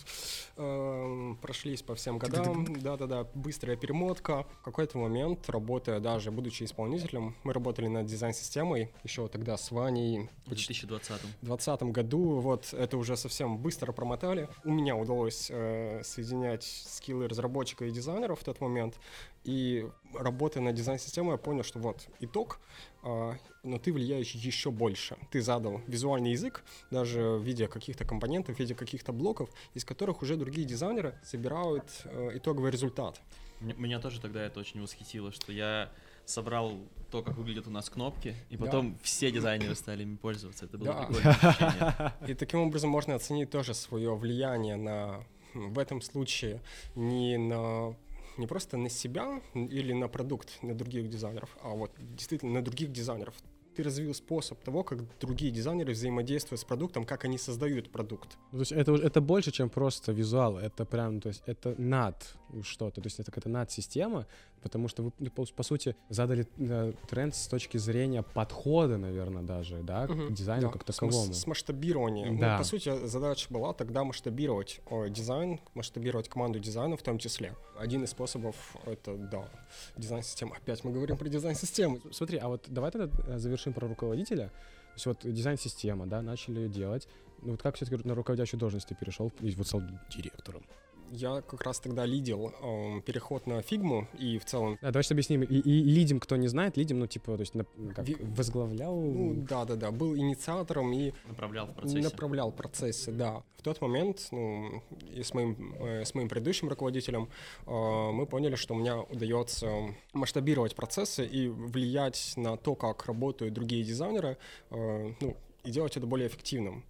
эм, 0.56 1.38
прошлись 1.40 1.82
по 1.82 1.94
всем 1.94 2.18
годам. 2.18 2.66
Да-да-да, 2.80 3.24
быстрая 3.34 3.76
перемотка. 3.76 4.44
В 4.60 4.62
какой-то 4.62 4.98
момент, 4.98 5.48
работая 5.48 6.00
даже, 6.00 6.30
будучи 6.30 6.64
исполнителем, 6.64 7.34
мы 7.44 7.52
работали 7.52 7.86
над 7.86 8.06
дизайн-системой, 8.06 8.92
еще 9.04 9.28
тогда 9.28 9.56
с 9.56 9.70
Ваней 9.70 10.28
В 10.46 10.50
2020 10.50 11.10
в 11.20 11.46
2020 11.46 11.82
году, 11.84 12.40
вот 12.40 12.72
это 12.72 12.96
уже 12.96 13.16
совсем 13.16 13.58
быстро 13.58 13.92
промотали. 13.92 14.48
У 14.64 14.70
меня 14.70 14.96
удалось 14.96 15.48
э, 15.50 16.02
соединять 16.04 16.64
скиллы 16.64 17.28
разработчика 17.28 17.84
и 17.84 17.90
дизайнера 17.90 18.34
в 18.34 18.44
тот 18.44 18.60
момент. 18.60 18.96
И 19.44 19.86
работая 20.14 20.60
над 20.60 20.74
дизайн-системой, 20.74 21.32
я 21.32 21.38
понял, 21.38 21.62
что 21.62 21.78
вот 21.78 22.08
итог, 22.20 22.60
а, 23.02 23.36
но 23.62 23.78
ты 23.78 23.92
влияешь 23.92 24.32
еще 24.32 24.70
больше. 24.70 25.16
Ты 25.30 25.40
задал 25.40 25.80
визуальный 25.86 26.32
язык, 26.32 26.62
даже 26.90 27.22
в 27.22 27.42
виде 27.42 27.66
каких-то 27.66 28.04
компонентов, 28.04 28.56
в 28.56 28.58
виде 28.58 28.74
каких-то 28.74 29.12
блоков, 29.12 29.48
из 29.74 29.84
которых 29.84 30.20
уже 30.22 30.36
другие 30.36 30.66
дизайнеры 30.66 31.18
собирают 31.24 31.84
э, 32.04 32.32
итоговый 32.34 32.70
результат. 32.70 33.20
Меня 33.60 33.98
тоже 33.98 34.20
тогда 34.20 34.42
это 34.44 34.60
очень 34.60 34.80
восхитило, 34.82 35.32
что 35.32 35.52
я 35.52 35.90
собрал 36.26 36.78
то, 37.10 37.22
как 37.22 37.36
выглядят 37.36 37.66
у 37.66 37.70
нас 37.70 37.90
кнопки, 37.90 38.34
и 38.50 38.56
Да. 38.56 38.66
потом 38.66 38.98
все 39.02 39.30
дизайнеры 39.30 39.74
стали 39.74 40.02
ими 40.02 40.16
пользоваться. 40.16 40.66
Это 40.66 40.78
было 40.78 40.92
Да. 40.92 41.02
прикольное 41.06 41.32
ощущение. 41.34 42.12
И 42.28 42.34
таким 42.34 42.60
образом 42.60 42.90
можно 42.90 43.14
оценить 43.14 43.50
тоже 43.50 43.74
свое 43.74 44.14
влияние 44.14 44.76
на, 44.76 45.24
в 45.54 45.78
этом 45.78 46.00
случае, 46.02 46.60
не 46.94 47.36
на 47.36 47.96
не 48.40 48.46
просто 48.46 48.76
на 48.76 48.88
себя 48.88 49.40
или 49.54 49.92
на 49.92 50.08
продукт, 50.08 50.58
на 50.62 50.74
других 50.74 51.08
дизайнеров, 51.08 51.56
а 51.62 51.68
вот 51.68 51.92
действительно 52.16 52.52
на 52.54 52.62
других 52.62 52.90
дизайнеров. 52.90 53.34
Ты 53.76 53.84
развил 53.84 54.14
способ 54.14 54.58
того, 54.64 54.82
как 54.82 54.98
другие 55.20 55.52
дизайнеры 55.52 55.92
взаимодействуют 55.92 56.60
с 56.60 56.64
продуктом, 56.64 57.04
как 57.04 57.24
они 57.24 57.38
создают 57.38 57.92
продукт. 57.92 58.36
То 58.50 58.58
есть 58.58 58.72
это, 58.72 58.92
это 58.94 59.20
больше, 59.20 59.52
чем 59.52 59.70
просто 59.70 60.12
визуал, 60.12 60.58
это 60.58 60.84
прям, 60.84 61.20
то 61.20 61.28
есть 61.28 61.42
это 61.46 61.74
над 61.78 62.16
что-то, 62.62 63.00
то 63.00 63.06
есть 63.06 63.20
это 63.20 63.30
какая-то 63.30 63.48
над-система, 63.48 64.26
потому 64.62 64.88
что 64.88 65.02
вы, 65.04 65.12
ну, 65.18 65.30
по, 65.30 65.62
сути, 65.62 65.96
задали 66.08 66.46
э, 66.58 66.92
тренд 67.08 67.34
с 67.34 67.46
точки 67.48 67.78
зрения 67.78 68.22
подхода, 68.22 68.98
наверное, 68.98 69.42
даже, 69.42 69.82
да, 69.82 70.06
к 70.06 70.10
Мгм. 70.10 70.34
дизайну 70.34 70.68
Да, 70.68 70.72
как 70.78 70.82
с 70.82 70.96
таковому. 70.96 71.32
С, 71.32 71.46
масштабированием. 71.46 72.34
Ну, 72.34 72.40
Да. 72.40 72.58
по 72.58 72.64
сути, 72.64 73.06
задача 73.06 73.46
была 73.50 73.72
тогда 73.72 74.04
масштабировать 74.04 74.80
о, 74.86 75.06
дизайн, 75.06 75.60
масштабировать 75.74 76.28
команду 76.28 76.58
дизайна 76.58 76.96
в 76.96 77.02
том 77.02 77.18
числе. 77.18 77.54
Один 77.78 78.04
из 78.04 78.10
способов— 78.10 78.76
это, 78.86 79.16
да, 79.16 79.48
дизайн-система. 79.96 80.56
Опять 80.56 80.84
мы 80.84 80.92
говорим 80.92 81.16
про 81.16 81.28
дизайн-систему. 81.28 82.00
Смотри, 82.12 82.38
а 82.38 82.48
вот 82.48 82.64
давай 82.68 82.90
тогда 82.90 83.10
э, 83.26 83.38
завершим 83.38 83.72
про 83.72 83.88
руководителя. 83.88 84.48
То 84.48 84.94
есть 84.94 85.06
вот 85.06 85.18
дизайн-система, 85.22 86.06
да, 86.06 86.20
начали 86.20 86.60
ее 86.60 86.68
делать. 86.68 87.08
Ну 87.42 87.52
вот 87.52 87.62
как 87.62 87.76
все-таки 87.76 88.06
на 88.06 88.14
руководящую 88.14 88.60
должность 88.60 88.88
ты 88.88 88.94
перешел 88.94 89.32
и 89.40 89.50
вот 89.52 89.66
стал 89.66 89.82
директором? 90.14 90.62
Я 91.10 91.42
как 91.42 91.62
раз 91.62 91.80
тогда 91.80 92.06
лидил 92.06 92.52
эм, 92.62 93.02
переход 93.02 93.46
на 93.46 93.62
фигму 93.62 94.06
и 94.18 94.38
в 94.38 94.44
целом... 94.44 94.78
Да, 94.80 94.90
давайте 94.92 95.14
объясним. 95.14 95.42
И, 95.42 95.56
и 95.58 95.82
лидим, 95.82 96.20
кто 96.20 96.36
не 96.36 96.48
знает, 96.48 96.76
лидим, 96.76 97.00
ну, 97.00 97.06
типа, 97.06 97.34
то 97.36 97.40
есть, 97.40 97.54
на- 97.54 97.64
как, 97.94 98.06
Ви- 98.06 98.16
возглавлял... 98.20 98.94
Ну, 99.00 99.34
да-да-да, 99.48 99.90
был 99.90 100.16
инициатором 100.16 100.92
и 100.92 101.12
Направлял 101.26 101.66
в 101.66 101.74
процессе. 101.74 101.98
направлял 102.02 102.52
процессы, 102.52 103.10
да. 103.12 103.42
В 103.56 103.62
тот 103.62 103.80
момент, 103.80 104.28
ну, 104.30 104.82
и 105.12 105.22
с 105.22 105.34
моим, 105.34 105.74
э, 105.80 106.04
с 106.04 106.14
моим 106.14 106.28
предыдущим 106.28 106.68
руководителем 106.68 107.28
э, 107.66 107.70
мы 108.12 108.26
поняли, 108.26 108.54
что 108.54 108.74
у 108.74 108.78
меня 108.78 109.00
удается 109.00 109.68
масштабировать 110.12 110.74
процессы 110.76 111.26
и 111.26 111.48
влиять 111.48 112.34
на 112.36 112.56
то, 112.56 112.74
как 112.74 113.06
работают 113.06 113.52
другие 113.52 113.82
дизайнеры, 113.84 114.38
э, 114.70 115.12
ну, 115.20 115.36
и 115.64 115.70
делать 115.70 115.96
это 115.96 116.06
более 116.06 116.28
эффективным. 116.28 116.84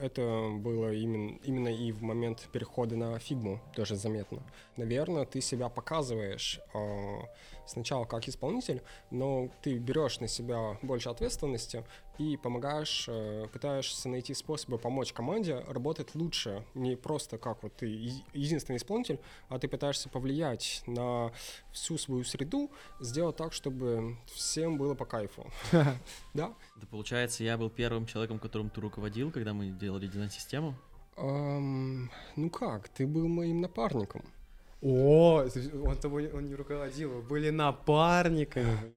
Это 0.00 0.48
было 0.52 0.92
именно, 0.92 1.38
именно 1.42 1.68
и 1.68 1.90
в 1.90 2.02
момент 2.02 2.48
перехода 2.52 2.96
на 2.96 3.18
фигму 3.18 3.60
тоже 3.74 3.96
заметно. 3.96 4.42
Наверное, 4.76 5.24
ты 5.24 5.40
себя 5.40 5.68
показываешь 5.68 6.60
э, 6.72 7.18
сначала 7.68 8.04
как 8.04 8.28
исполнитель, 8.28 8.82
но 9.10 9.50
ты 9.62 9.78
берешь 9.78 10.20
на 10.20 10.28
себя 10.28 10.78
больше 10.82 11.08
ответственности 11.08 11.84
и 12.18 12.36
помогаешь, 12.36 13.06
э, 13.08 13.46
пытаешься 13.52 14.08
найти 14.08 14.34
способы 14.34 14.78
помочь 14.78 15.12
команде 15.12 15.60
работать 15.68 16.14
лучше. 16.14 16.64
Не 16.74 16.96
просто 16.96 17.38
как 17.38 17.62
вот 17.62 17.76
ты 17.76 17.86
единственный 18.32 18.76
исполнитель, 18.76 19.20
а 19.48 19.58
ты 19.58 19.68
пытаешься 19.68 20.08
повлиять 20.08 20.82
на 20.86 21.32
всю 21.72 21.96
свою 21.98 22.24
среду, 22.24 22.70
сделать 23.00 23.36
так, 23.36 23.52
чтобы 23.52 24.16
всем 24.26 24.78
было 24.78 24.94
по 24.94 25.04
кайфу. 25.04 25.46
Да? 26.34 26.54
Да, 26.76 26.86
получается, 26.90 27.42
я 27.42 27.56
был 27.56 27.70
первым 27.70 28.06
человеком, 28.06 28.38
которым 28.38 28.70
ты 28.70 28.80
руководил, 28.80 29.30
когда 29.32 29.54
мы 29.54 29.70
делали 29.70 30.06
дизайн-систему. 30.06 30.74
Ну 31.16 32.50
как, 32.50 32.88
ты 32.88 33.06
был 33.06 33.26
моим 33.26 33.60
напарником. 33.60 34.22
О, 34.80 35.44
он 35.84 35.96
тобой 35.96 36.30
он 36.32 36.44
не 36.44 36.54
руководил, 36.54 37.10
вы 37.10 37.22
были 37.22 37.50
напарниками. 37.50 38.94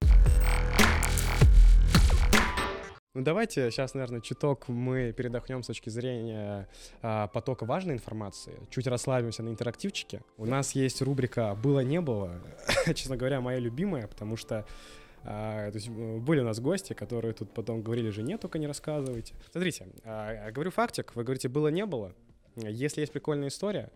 Ну 3.13 3.23
давайте 3.23 3.69
сейчас, 3.71 3.93
наверное, 3.93 4.21
чуток 4.21 4.69
мы 4.69 5.11
передохнем 5.11 5.63
с 5.63 5.67
точки 5.67 5.89
зрения 5.89 6.69
а, 7.01 7.27
потока 7.27 7.65
важной 7.65 7.95
информации. 7.95 8.53
Чуть 8.69 8.87
расслабимся 8.87 9.43
на 9.43 9.49
интерактивчике. 9.49 10.21
У 10.37 10.45
нас 10.45 10.75
есть 10.75 11.01
рубрика 11.01 11.53
«Было-не 11.61 11.99
было». 11.99 12.39
Честно 12.95 13.17
говоря, 13.17 13.41
моя 13.41 13.59
любимая, 13.59 14.07
потому 14.07 14.37
что 14.37 14.65
а, 15.23 15.69
то 15.71 15.75
есть, 15.75 15.89
э, 15.89 16.17
были 16.19 16.39
у 16.39 16.45
нас 16.45 16.59
гости, 16.59 16.93
которые 16.93 17.33
тут 17.33 17.53
потом 17.53 17.81
говорили 17.81 18.11
же, 18.11 18.23
нет, 18.23 18.39
только 18.39 18.59
не 18.59 18.67
рассказывайте. 18.67 19.33
Смотрите, 19.51 19.87
а, 20.05 20.49
говорю 20.51 20.71
фактик, 20.71 21.13
вы 21.15 21.23
говорите 21.23 21.49
«было-не 21.49 21.85
было». 21.85 22.13
Если 22.55 23.01
есть 23.01 23.13
прикольная 23.13 23.49
история, 23.49 23.89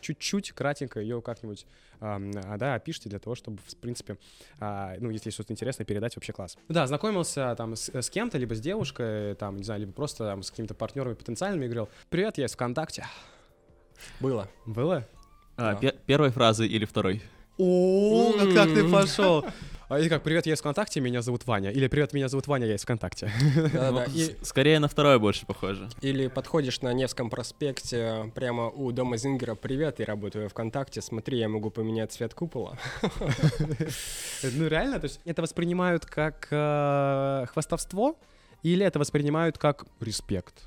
чуть-чуть, 0.00 0.52
кратенько 0.52 1.00
ее 1.00 1.22
как-нибудь 1.22 1.66
а, 2.00 2.20
да, 2.58 2.74
опишите 2.74 3.08
для 3.08 3.18
того, 3.18 3.34
чтобы, 3.34 3.58
в 3.66 3.76
принципе, 3.76 4.18
а, 4.60 4.94
ну, 5.00 5.10
если 5.10 5.30
что-то 5.30 5.52
интересное, 5.52 5.84
передать 5.84 6.14
вообще 6.16 6.32
класс. 6.32 6.56
Да, 6.68 6.86
знакомился 6.86 7.54
там 7.56 7.74
с, 7.74 7.88
с 7.92 8.08
кем-то, 8.10 8.38
либо 8.38 8.54
с 8.54 8.60
девушкой, 8.60 9.34
там, 9.34 9.56
не 9.56 9.64
знаю, 9.64 9.80
либо 9.80 9.92
просто 9.92 10.24
там, 10.24 10.42
с 10.42 10.50
какими-то 10.50 10.74
партнерами 10.74 11.14
потенциальными 11.14 11.64
и 11.64 11.68
говорил, 11.68 11.88
привет, 12.08 12.38
я 12.38 12.46
из 12.46 12.52
ВКонтакте. 12.52 13.06
Было. 14.20 14.48
Было? 14.66 15.06
А, 15.56 15.72
Да. 15.74 15.78
пе- 15.80 15.96
первой 16.06 16.30
фразы 16.30 16.66
или 16.68 16.84
второй? 16.84 17.20
О, 17.58 18.32
ну 18.38 18.54
как 18.54 18.68
ты 18.68 18.88
пошел? 18.88 19.44
А 19.88 19.98
или 19.98 20.10
как, 20.10 20.22
привет, 20.22 20.44
я 20.44 20.52
из 20.52 20.58
ВКонтакте, 20.60 21.00
меня 21.00 21.22
зовут 21.22 21.46
Ваня. 21.46 21.70
Или 21.70 21.86
привет, 21.88 22.12
меня 22.12 22.28
зовут 22.28 22.46
Ваня, 22.46 22.66
я 22.66 22.74
из 22.74 22.82
ВКонтакте. 22.82 23.30
Да-да. 23.72 23.90
Ну, 23.90 24.04
И- 24.14 24.36
Скорее 24.42 24.80
на 24.80 24.88
второе 24.88 25.18
больше 25.18 25.46
похоже. 25.46 25.88
Или 26.02 26.26
подходишь 26.26 26.82
на 26.82 26.92
Невском 26.92 27.30
проспекте 27.30 28.30
прямо 28.34 28.68
у 28.68 28.92
дома 28.92 29.16
Зингера. 29.16 29.54
Привет, 29.54 29.98
я 29.98 30.04
работаю 30.04 30.50
ВКонтакте. 30.50 31.00
Смотри, 31.00 31.38
я 31.38 31.48
могу 31.48 31.70
поменять 31.70 32.12
цвет 32.12 32.34
купола. 32.34 32.76
Ну 34.42 34.68
реально, 34.68 35.00
то 35.00 35.04
есть 35.06 35.20
это 35.24 35.42
воспринимают 35.42 36.04
как 36.06 36.46
э, 36.50 37.46
хвастовство 37.52 38.16
или 38.62 38.84
это 38.86 38.98
воспринимают 38.98 39.58
как 39.58 39.84
респект? 40.00 40.64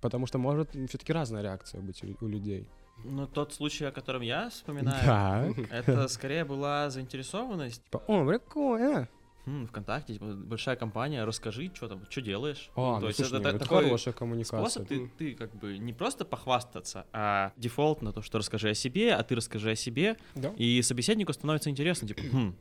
Потому 0.00 0.26
что 0.26 0.38
может 0.38 0.70
все-таки 0.88 1.12
разная 1.12 1.42
реакция 1.42 1.80
быть 1.80 2.02
у, 2.02 2.24
у 2.24 2.28
людей. 2.28 2.66
Ну, 3.04 3.26
тот 3.26 3.52
случай, 3.54 3.84
о 3.86 3.92
котором 3.92 4.22
я 4.22 4.50
вспоминаю, 4.50 5.04
Да. 5.06 5.46
это 5.70 6.08
скорее 6.08 6.44
была 6.44 6.90
заинтересованность. 6.90 7.82
Типа, 7.84 8.02
о, 8.06 8.26
прикольно. 8.26 9.08
Хм, 9.46 9.66
ВКонтакте, 9.68 10.12
типа, 10.14 10.26
большая 10.34 10.76
компания, 10.76 11.24
расскажи, 11.24 11.70
что 11.74 11.88
там, 11.88 12.04
что 12.10 12.20
делаешь. 12.20 12.70
А, 12.76 12.96
То 12.96 13.00
ну, 13.00 13.06
есть 13.06 13.16
слушай, 13.16 13.30
это 13.30 13.38
ну, 13.38 13.42
та- 13.44 13.50
это 13.50 13.58
такой 13.60 13.84
хорошая 13.84 14.12
коммуникация. 14.14 14.58
Способ 14.60 14.86
ты, 14.88 15.10
ты 15.16 15.34
как 15.34 15.54
бы 15.56 15.78
не 15.78 15.94
просто 15.94 16.26
похвастаться, 16.26 17.06
а 17.12 17.52
дефолт 17.56 18.02
на 18.02 18.12
то, 18.12 18.20
что 18.20 18.36
расскажи 18.36 18.68
о 18.68 18.74
себе, 18.74 19.14
а 19.14 19.22
ты 19.22 19.34
расскажи 19.34 19.70
о 19.70 19.76
себе, 19.76 20.18
Да. 20.34 20.52
и 20.58 20.82
собеседнику 20.82 21.32
становится 21.32 21.70
интересно, 21.70 22.06
типа, 22.06 22.20
«Хм, 22.30 22.54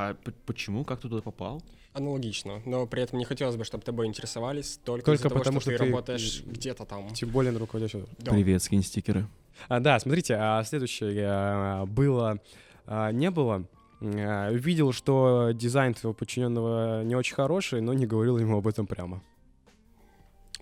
а 0.00 0.16
почему, 0.46 0.84
как 0.84 1.00
ты 1.00 1.08
туда 1.08 1.22
попал? 1.22 1.60
Аналогично. 1.92 2.62
Но 2.64 2.86
при 2.86 3.02
этом 3.02 3.18
не 3.18 3.24
хотелось 3.24 3.56
бы, 3.56 3.64
чтобы 3.64 3.82
тобой 3.82 4.06
интересовались 4.06 4.78
только, 4.84 5.06
Только 5.06 5.18
из-за 5.18 5.28
того, 5.28 5.40
потому, 5.40 5.60
что, 5.60 5.70
что 5.72 5.78
ты, 5.78 5.84
ты- 5.84 5.90
работаешь 5.90 6.42
где-то 6.44 6.84
там. 6.84 7.10
Тем 7.14 7.30
более 7.30 7.50
на 7.50 7.58
руководящем. 7.58 8.06
Да. 8.18 8.30
Привет, 8.30 8.62
скинь 8.62 8.84
стикеры. 8.84 9.26
А, 9.68 9.80
да, 9.80 9.98
смотрите, 9.98 10.36
а 10.38 10.62
следующее 10.62 11.26
а, 11.26 11.86
было, 11.86 12.38
а, 12.86 13.10
не 13.10 13.32
было. 13.32 13.64
А, 14.00 14.52
Увидел, 14.52 14.92
что 14.92 15.50
дизайн 15.52 15.94
твоего 15.94 16.14
подчиненного 16.14 17.02
не 17.02 17.16
очень 17.16 17.34
хороший, 17.34 17.80
но 17.80 17.92
не 17.92 18.06
говорил 18.06 18.38
ему 18.38 18.58
об 18.58 18.68
этом 18.68 18.86
прямо. 18.86 19.20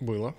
Было. 0.01 0.35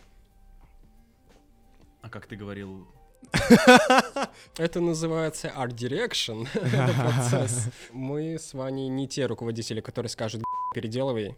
А 2.02 2.10
как 2.10 2.26
ты 2.26 2.36
говорил? 2.36 2.88
Это 4.58 4.80
называется 4.80 5.54
Art 5.56 5.74
Direction. 5.74 6.48
Процесс. 7.18 7.70
Мы 7.92 8.38
с 8.40 8.54
Ваней 8.54 8.88
не 8.88 9.08
те 9.08 9.26
руководители, 9.26 9.82
которые 9.82 10.10
скажут 10.10 10.44
переделывай. 10.74 11.36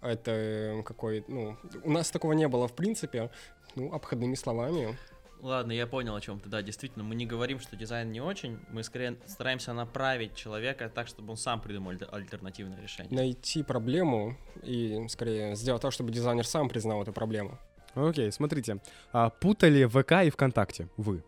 Это 0.00 0.30
э, 0.30 0.82
какой, 0.82 1.24
ну, 1.28 1.56
у 1.84 1.90
нас 1.90 2.10
такого 2.10 2.32
не 2.32 2.48
было 2.48 2.68
в 2.68 2.72
принципе. 2.72 3.30
Ну, 3.76 3.92
обходными 3.92 4.34
словами. 4.34 4.96
Ладно, 5.42 5.72
я 5.72 5.86
понял, 5.86 6.14
о 6.14 6.20
чем 6.20 6.38
ты. 6.38 6.48
Да, 6.50 6.60
действительно, 6.60 7.02
мы 7.02 7.14
не 7.14 7.24
говорим, 7.24 7.60
что 7.60 7.76
дизайн 7.76 8.12
не 8.12 8.20
очень, 8.20 8.58
мы 8.70 8.82
скорее 8.82 9.16
стараемся 9.26 9.72
направить 9.72 10.34
человека 10.34 10.90
так, 10.94 11.08
чтобы 11.08 11.30
он 11.30 11.36
сам 11.36 11.60
придумал 11.60 11.92
альтер- 11.92 12.10
альтернативное 12.12 12.80
решение. 12.80 13.14
Найти 13.14 13.62
проблему 13.62 14.36
и, 14.62 15.06
скорее, 15.08 15.54
сделать 15.56 15.80
так, 15.80 15.92
чтобы 15.92 16.10
дизайнер 16.12 16.46
сам 16.46 16.68
признал 16.68 17.02
эту 17.02 17.12
проблему. 17.12 17.58
Окей, 17.94 18.30
смотрите. 18.32 18.80
А, 19.12 19.30
путали 19.30 19.84
ВК 19.86 20.12
и 20.24 20.30
ВКонтакте. 20.30 20.88
Вы. 20.96 21.22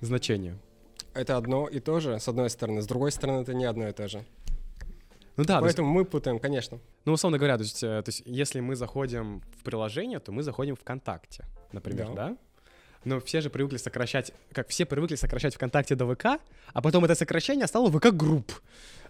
Значение. 0.00 0.58
Это 1.14 1.36
одно 1.36 1.68
и 1.68 1.80
то 1.80 2.00
же, 2.00 2.18
с 2.18 2.28
одной 2.28 2.50
стороны. 2.50 2.82
С 2.82 2.86
другой 2.86 3.12
стороны, 3.12 3.42
это 3.42 3.54
не 3.54 3.64
одно 3.64 3.88
и 3.88 3.92
то 3.92 4.08
же. 4.08 4.24
Ну 5.36 5.44
да, 5.44 5.58
то 5.58 5.66
есть, 5.66 5.76
Поэтому 5.76 5.92
мы 5.92 6.04
путаем, 6.04 6.38
конечно. 6.38 6.78
ну 7.04 7.12
условно 7.12 7.38
говоря, 7.38 7.56
то 7.56 7.64
есть, 7.64 7.82
э, 7.82 8.02
то 8.02 8.08
есть 8.08 8.22
если 8.24 8.60
мы 8.60 8.76
заходим 8.76 9.42
в 9.58 9.64
приложение, 9.64 10.20
то 10.20 10.30
мы 10.30 10.44
заходим 10.44 10.76
в 10.76 10.80
ВКонтакте, 10.80 11.44
например, 11.72 12.12
да? 12.14 12.28
Да. 12.28 12.36
Но 13.04 13.20
все 13.20 13.40
же 13.40 13.50
привыкли 13.50 13.76
сокращать, 13.76 14.32
как 14.52 14.68
все 14.68 14.86
привыкли 14.86 15.16
сокращать 15.16 15.54
ВКонтакте 15.56 15.96
до 15.96 16.06
ВК, 16.14 16.40
а 16.72 16.80
потом 16.80 17.04
это 17.04 17.14
сокращение 17.16 17.66
стало 17.66 17.90
ВК-групп 17.90 18.52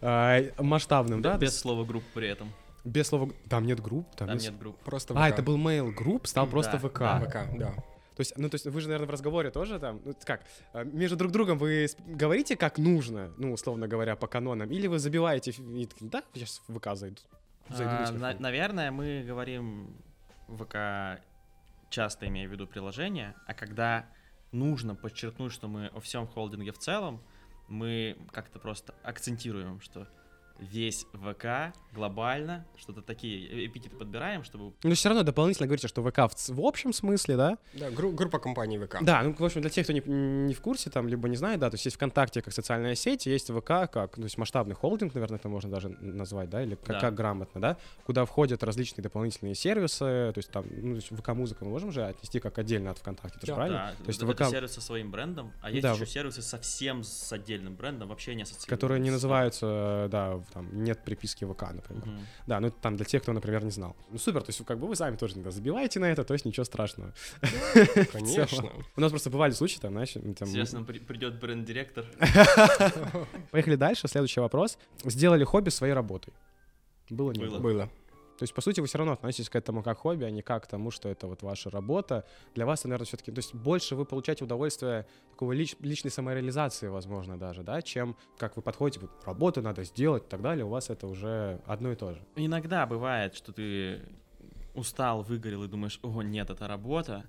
э, 0.00 0.50
масштабным, 0.58 1.20
да? 1.20 1.36
Без 1.36 1.58
слова 1.58 1.84
групп 1.84 2.04
при 2.14 2.28
этом. 2.28 2.52
Без 2.84 3.08
слова... 3.08 3.30
Там 3.48 3.64
нет 3.66 3.80
групп? 3.80 4.14
Там, 4.14 4.28
Там 4.28 4.36
нет... 4.36 4.50
нет 4.52 4.58
групп. 4.60 4.78
Просто 4.84 5.14
А, 5.14 5.26
ВК. 5.28 5.32
это 5.34 5.42
был 5.42 5.56
mail 5.58 5.90
групп, 5.92 6.26
стал 6.26 6.44
Да, 6.46 6.50
просто 6.50 6.78
ВК. 6.78 6.98
да. 7.00 7.20
ВК, 7.20 7.58
да. 7.58 7.74
То 8.14 8.20
есть, 8.20 8.38
ну, 8.38 8.48
то 8.48 8.54
есть 8.54 8.66
вы 8.66 8.80
же, 8.80 8.86
наверное, 8.88 9.08
в 9.08 9.10
разговоре 9.10 9.50
тоже 9.50 9.80
там, 9.80 10.00
ну, 10.04 10.14
как, 10.24 10.42
э, 10.72 10.84
между 10.84 11.16
друг 11.16 11.32
другом 11.32 11.58
вы 11.58 11.88
говорите, 12.06 12.56
как 12.56 12.78
нужно, 12.78 13.32
ну, 13.38 13.52
условно 13.52 13.88
говоря, 13.88 14.14
по 14.14 14.28
канонам, 14.28 14.70
или 14.70 14.86
вы 14.86 14.98
забиваете, 15.00 15.50
и 15.50 15.88
да, 16.00 16.22
сейчас 16.32 16.62
в 16.68 16.78
ВК 16.78 16.94
зайду. 16.94 17.16
зайду 17.70 17.90
А, 17.92 18.06
телефон». 18.06 18.20
на- 18.20 18.38
наверное, 18.38 18.90
мы 18.92 19.24
говорим 19.26 19.96
ВК 20.46 20.76
часто 21.90 22.28
имея 22.28 22.48
в 22.48 22.52
виду 22.52 22.66
приложение, 22.68 23.34
а 23.46 23.54
когда 23.54 24.06
нужно 24.52 24.94
подчеркнуть, 24.94 25.52
что 25.52 25.66
мы 25.68 25.86
о 25.88 25.98
всем 26.00 26.26
холдинге 26.28 26.70
в 26.72 26.78
целом, 26.78 27.20
мы 27.66 28.16
как-то 28.30 28.58
просто 28.60 28.94
акцентируем, 29.02 29.80
что 29.80 30.06
весь 30.58 31.06
ВК 31.12 31.74
глобально, 31.92 32.64
что-то 32.76 33.02
такие 33.02 33.66
эпитеты 33.66 33.96
подбираем, 33.96 34.42
чтобы... 34.44 34.72
Но 34.82 34.94
все 34.94 35.08
равно 35.08 35.22
дополнительно 35.24 35.66
говорите, 35.66 35.88
что 35.88 36.02
ВК 36.02 36.18
в, 36.32 36.48
в 36.54 36.60
общем 36.60 36.92
смысле, 36.92 37.36
да? 37.36 37.58
Да, 37.74 37.90
гру- 37.90 38.12
группа 38.12 38.38
компаний 38.38 38.78
ВК. 38.78 38.98
Да, 39.02 39.22
ну, 39.22 39.34
в 39.34 39.44
общем, 39.44 39.60
для 39.60 39.70
тех, 39.70 39.84
кто 39.86 39.92
не, 39.92 40.00
не 40.06 40.54
в 40.54 40.60
курсе, 40.60 40.90
там, 40.90 41.08
либо 41.08 41.28
не 41.28 41.36
знает, 41.36 41.60
да, 41.60 41.70
то 41.70 41.74
есть 41.74 41.84
есть 41.84 41.96
ВКонтакте 41.96 42.42
как 42.42 42.52
социальная 42.52 42.94
сеть, 42.94 43.26
есть 43.26 43.50
ВК 43.52 43.64
как, 43.90 44.14
то 44.16 44.22
есть 44.22 44.38
масштабный 44.38 44.74
холдинг, 44.74 45.14
наверное, 45.14 45.38
это 45.38 45.48
можно 45.48 45.70
даже 45.70 45.88
назвать, 45.88 46.50
да, 46.50 46.62
или 46.62 46.74
как, 46.76 46.86
Да. 46.96 47.00
как 47.00 47.14
грамотно, 47.14 47.60
да, 47.60 47.76
куда 48.06 48.24
входят 48.24 48.62
различные 48.62 49.02
дополнительные 49.02 49.54
сервисы, 49.54 49.98
то 49.98 50.32
есть 50.36 50.50
там, 50.50 50.64
ну, 50.70 50.98
ВК-музыку 51.00 51.64
мы 51.64 51.70
можем 51.72 51.92
же 51.92 52.04
отнести 52.04 52.40
как 52.40 52.58
отдельно 52.58 52.90
от 52.90 52.98
ВКонтакте, 52.98 53.36
это 53.38 53.46
же 53.46 53.52
Да. 53.52 53.56
правильно? 53.56 53.78
Да, 53.98 54.04
То 54.04 54.08
есть 54.10 54.22
это, 54.22 54.32
ВК 54.32 54.50
сервис 54.50 54.72
со 54.72 54.80
своим 54.80 55.10
брендом, 55.10 55.52
а 55.62 55.70
есть 55.70 55.82
Да, 55.82 55.92
еще 55.92 56.04
в- 56.04 56.10
сервисы 56.10 56.42
совсем 56.42 57.02
с 57.04 57.32
отдельным 57.32 57.74
брендом, 57.76 58.08
вообще 58.08 58.34
не 58.34 58.42
ассоциируемые. 58.42 58.70
которые 58.76 59.00
не 59.00 59.10
называются, 59.10 60.08
да, 60.10 60.40
там 60.52 60.84
нет 60.84 61.04
приписки 61.04 61.44
ВК, 61.44 61.72
например. 61.72 62.06
Мгм. 62.06 62.26
Да, 62.46 62.60
ну 62.60 62.70
там 62.70 62.96
для 62.96 63.04
тех, 63.04 63.22
кто, 63.22 63.32
например, 63.32 63.64
не 63.64 63.70
знал. 63.70 63.96
Ну 64.10 64.18
супер, 64.18 64.42
то 64.42 64.50
есть 64.50 64.64
как 64.64 64.78
бы 64.78 64.86
вы 64.86 64.96
сами 64.96 65.16
тоже 65.16 65.34
иногда 65.34 65.50
забиваете 65.50 66.00
на 66.00 66.06
это, 66.06 66.24
то 66.24 66.34
есть 66.34 66.44
ничего 66.44 66.64
страшного. 66.64 67.12
Конечно. 68.12 68.70
У 68.96 69.00
нас 69.00 69.10
просто 69.10 69.30
бывали 69.30 69.52
случаи, 69.52 69.78
там, 69.78 69.92
знаешь, 69.92 70.14
там... 70.70 70.84
При- 70.84 70.98
придет 70.98 71.38
бренд-директор. 71.40 72.04
Поехали 73.50 73.76
дальше, 73.76 74.08
следующий 74.08 74.40
вопрос. 74.40 74.78
Сделали 75.04 75.44
хобби 75.44 75.70
своей 75.70 75.94
работой? 75.94 76.32
Было, 77.10 77.32
не 77.32 77.44
Было. 77.44 77.58
было? 77.58 77.90
То 78.38 78.42
есть, 78.42 78.52
по 78.52 78.60
сути, 78.60 78.80
вы 78.80 78.86
все 78.86 78.98
равно 78.98 79.12
относитесь 79.12 79.48
к 79.48 79.56
этому 79.56 79.82
как 79.82 79.98
хобби, 79.98 80.24
а 80.24 80.30
не 80.30 80.42
как 80.42 80.64
к 80.64 80.66
тому, 80.66 80.90
что 80.90 81.08
это 81.08 81.26
вот 81.26 81.42
ваша 81.42 81.70
работа. 81.70 82.24
Для 82.54 82.66
вас, 82.66 82.84
наверное, 82.84 83.06
все-таки, 83.06 83.30
то 83.30 83.38
есть 83.38 83.54
больше 83.54 83.94
вы 83.94 84.04
получаете 84.04 84.44
удовольствие 84.44 85.06
такого 85.30 85.52
лич- 85.52 85.76
личной 85.80 86.10
самореализации, 86.10 86.88
возможно, 86.88 87.38
даже, 87.38 87.62
да, 87.62 87.80
чем 87.82 88.16
как 88.36 88.56
вы 88.56 88.62
подходите, 88.62 89.00
вот, 89.00 89.10
работу 89.24 89.62
надо 89.62 89.84
сделать 89.84 90.24
и 90.24 90.28
так 90.28 90.42
далее, 90.42 90.64
у 90.64 90.68
вас 90.68 90.90
это 90.90 91.06
уже 91.06 91.60
одно 91.66 91.92
и 91.92 91.94
то 91.94 92.12
же. 92.12 92.22
Иногда 92.34 92.86
бывает, 92.86 93.34
что 93.34 93.52
ты 93.52 94.02
устал, 94.74 95.22
выгорел 95.22 95.62
и 95.64 95.68
думаешь, 95.68 96.00
о, 96.02 96.22
нет, 96.22 96.50
это 96.50 96.66
работа. 96.66 97.24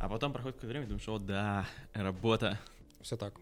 А 0.00 0.08
потом 0.08 0.32
проходит 0.32 0.56
какое-то 0.56 0.72
время 0.72 0.84
и 0.84 0.88
думаешь, 0.88 1.08
о, 1.08 1.18
да, 1.18 1.66
работа. 1.94 2.60
Все 3.00 3.16
так. 3.16 3.34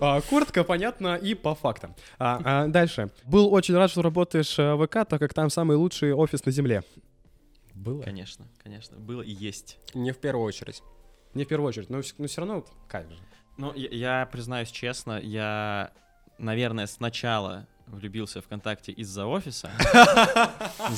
А, 0.00 0.20
коротко, 0.22 0.64
понятно 0.64 1.16
и 1.16 1.34
по 1.34 1.54
фактам. 1.54 1.94
А, 2.18 2.40
а, 2.44 2.66
дальше. 2.66 3.10
Был 3.24 3.52
очень 3.52 3.74
рад, 3.74 3.90
что 3.90 4.02
работаешь 4.02 4.58
э, 4.58 4.74
в 4.74 4.86
ВК, 4.86 5.08
так 5.08 5.18
как 5.18 5.34
там 5.34 5.50
самый 5.50 5.76
лучший 5.76 6.12
офис 6.12 6.44
на 6.44 6.52
земле. 6.52 6.82
Было? 7.74 8.02
Конечно, 8.02 8.46
конечно, 8.62 8.98
было 8.98 9.22
и 9.22 9.32
есть. 9.32 9.78
Не 9.94 10.12
в 10.12 10.18
первую 10.18 10.46
очередь. 10.46 10.82
Не 11.34 11.44
в 11.44 11.48
первую 11.48 11.68
очередь, 11.68 11.90
но, 11.90 12.00
все 12.02 12.40
равно 12.40 12.64
кайф 12.88 13.08
же. 13.10 13.18
Ну, 13.56 13.72
я, 13.74 13.88
я 14.20 14.26
признаюсь 14.26 14.70
честно, 14.70 15.18
я, 15.20 15.92
наверное, 16.38 16.86
сначала 16.86 17.66
влюбился 17.86 18.40
в 18.40 18.44
ВКонтакте 18.44 18.92
из-за 18.92 19.26
офиса. 19.26 19.70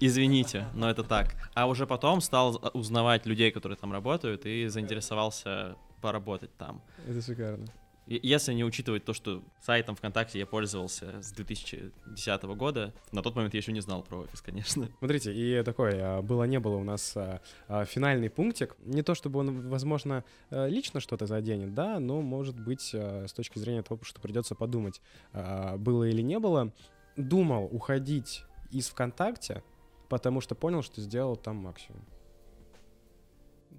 Извините, 0.00 0.66
но 0.74 0.90
это 0.90 1.02
так. 1.02 1.34
А 1.54 1.66
уже 1.66 1.86
потом 1.86 2.20
стал 2.20 2.60
узнавать 2.74 3.26
людей, 3.26 3.50
которые 3.50 3.76
там 3.76 3.92
работают, 3.92 4.46
и 4.46 4.68
заинтересовался 4.68 5.76
поработать 6.00 6.56
там. 6.56 6.82
Это 7.08 7.22
шикарно. 7.22 7.66
Если 8.06 8.52
не 8.52 8.64
учитывать 8.64 9.04
то, 9.04 9.12
что 9.12 9.42
сайтом 9.60 9.96
ВКонтакте 9.96 10.38
я 10.38 10.46
пользовался 10.46 11.20
с 11.20 11.32
2010 11.32 12.42
года, 12.44 12.94
на 13.10 13.20
тот 13.20 13.34
момент 13.34 13.52
я 13.54 13.58
еще 13.58 13.72
не 13.72 13.80
знал 13.80 14.04
про 14.04 14.18
офис, 14.18 14.40
конечно. 14.40 14.88
Смотрите, 14.98 15.34
и 15.34 15.60
такой 15.64 16.00
а, 16.00 16.22
было-не 16.22 16.60
было 16.60 16.76
у 16.76 16.84
нас 16.84 17.16
а, 17.16 17.40
а, 17.66 17.84
финальный 17.84 18.30
пунктик. 18.30 18.76
Не 18.84 19.02
то 19.02 19.16
чтобы 19.16 19.40
он, 19.40 19.68
возможно, 19.68 20.22
э, 20.50 20.68
лично 20.68 21.00
что-то 21.00 21.26
заденет, 21.26 21.74
да, 21.74 21.98
но, 21.98 22.20
может 22.22 22.60
быть, 22.60 22.92
а, 22.94 23.26
с 23.26 23.32
точки 23.32 23.58
зрения 23.58 23.82
того, 23.82 24.04
что 24.04 24.20
придется 24.20 24.54
подумать, 24.54 25.00
было 25.32 26.04
или 26.04 26.22
не 26.22 26.38
было. 26.38 26.72
Думал 27.16 27.64
уходить 27.72 28.44
из 28.70 28.88
ВКонтакте, 28.88 29.64
потому 30.08 30.40
что 30.40 30.54
понял, 30.54 30.82
что 30.82 31.00
сделал 31.00 31.34
там 31.34 31.56
максимум. 31.56 32.04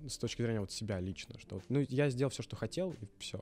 С 0.07 0.17
точки 0.17 0.41
зрения 0.41 0.60
вот 0.60 0.71
себя 0.71 0.99
лично, 0.99 1.39
что 1.39 1.55
вот, 1.55 1.65
ну, 1.69 1.83
я 1.89 2.10
сделал 2.10 2.29
все, 2.29 2.43
что 2.43 2.55
хотел, 2.55 2.91
и 2.93 3.07
все. 3.19 3.39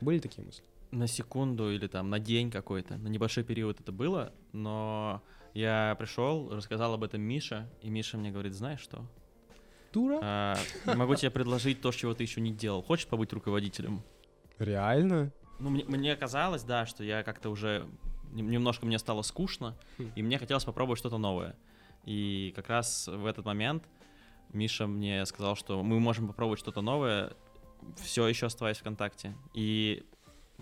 Были 0.00 0.18
такие 0.18 0.44
мысли? 0.44 0.64
На 0.90 1.06
секунду 1.06 1.70
или 1.72 1.86
там 1.86 2.10
на 2.10 2.18
день 2.18 2.50
какой-то, 2.50 2.96
на 2.98 3.08
небольшой 3.08 3.44
период 3.44 3.80
это 3.80 3.92
было, 3.92 4.32
но 4.52 5.22
я 5.54 5.96
пришел, 5.98 6.50
рассказал 6.50 6.94
об 6.94 7.04
этом 7.04 7.22
Мише, 7.22 7.68
и 7.80 7.88
Миша 7.90 8.18
мне 8.18 8.30
говорит, 8.30 8.54
знаешь 8.54 8.80
что, 8.80 9.06
Дура? 9.92 10.20
А, 10.22 10.56
могу 10.86 11.14
тебе 11.14 11.30
предложить 11.30 11.80
то, 11.80 11.92
чего 11.92 12.14
ты 12.14 12.22
еще 12.24 12.40
не 12.40 12.52
делал. 12.52 12.82
Хочешь 12.82 13.06
побыть 13.06 13.32
руководителем? 13.32 14.02
Реально? 14.58 15.32
Ну, 15.60 15.70
мне, 15.70 15.84
мне 15.84 16.16
казалось, 16.16 16.62
да, 16.62 16.86
что 16.86 17.04
я 17.04 17.22
как-то 17.22 17.50
уже 17.50 17.86
нем- 18.32 18.50
немножко 18.50 18.86
мне 18.86 18.98
стало 18.98 19.22
скучно, 19.22 19.76
Хм. 19.98 20.10
и 20.16 20.22
мне 20.22 20.38
хотелось 20.38 20.64
попробовать 20.64 20.98
что-то 20.98 21.18
новое. 21.18 21.56
И 22.04 22.52
как 22.56 22.68
раз 22.68 23.06
в 23.06 23.26
этот 23.26 23.44
момент 23.44 23.84
Миша 24.52 24.86
мне 24.86 25.24
сказал, 25.26 25.56
что 25.56 25.82
мы 25.82 25.98
можем 26.00 26.28
попробовать 26.28 26.60
что-то 26.60 26.80
новое, 26.80 27.32
все 27.96 28.26
еще 28.26 28.46
оставаясь 28.46 28.78
ВКонтакте. 28.78 29.34
И 29.54 30.04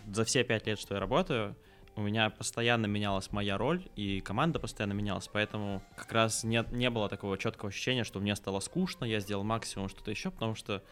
за 0.07 0.25
все 0.25 0.45
пять 0.45 0.67
лет, 0.67 0.79
что 0.79 0.95
я 0.95 1.01
работаю, 1.01 1.57
у 1.97 2.03
меня 2.03 2.31
постоянно 2.31 2.87
менялась 2.87 3.33
моя 3.33 3.59
роль, 3.59 3.89
и 3.97 4.21
команда 4.21 4.59
постоянно 4.59 4.93
менялась, 4.93 5.29
поэтому 5.29 5.83
как 5.97 6.13
раз 6.13 6.45
нет, 6.45 6.73
не 6.73 6.89
было 6.89 7.09
такого 7.09 7.37
четкого 7.37 7.69
ощущения, 7.69 8.05
что 8.05 8.21
мне 8.21 8.37
стало 8.37 8.61
скучно, 8.61 9.05
я 9.05 9.21
сделал 9.21 9.45
максимум 9.45 9.89
что-то 9.89 10.11
еще, 10.11 10.31
потому 10.31 10.55
что 10.55 10.83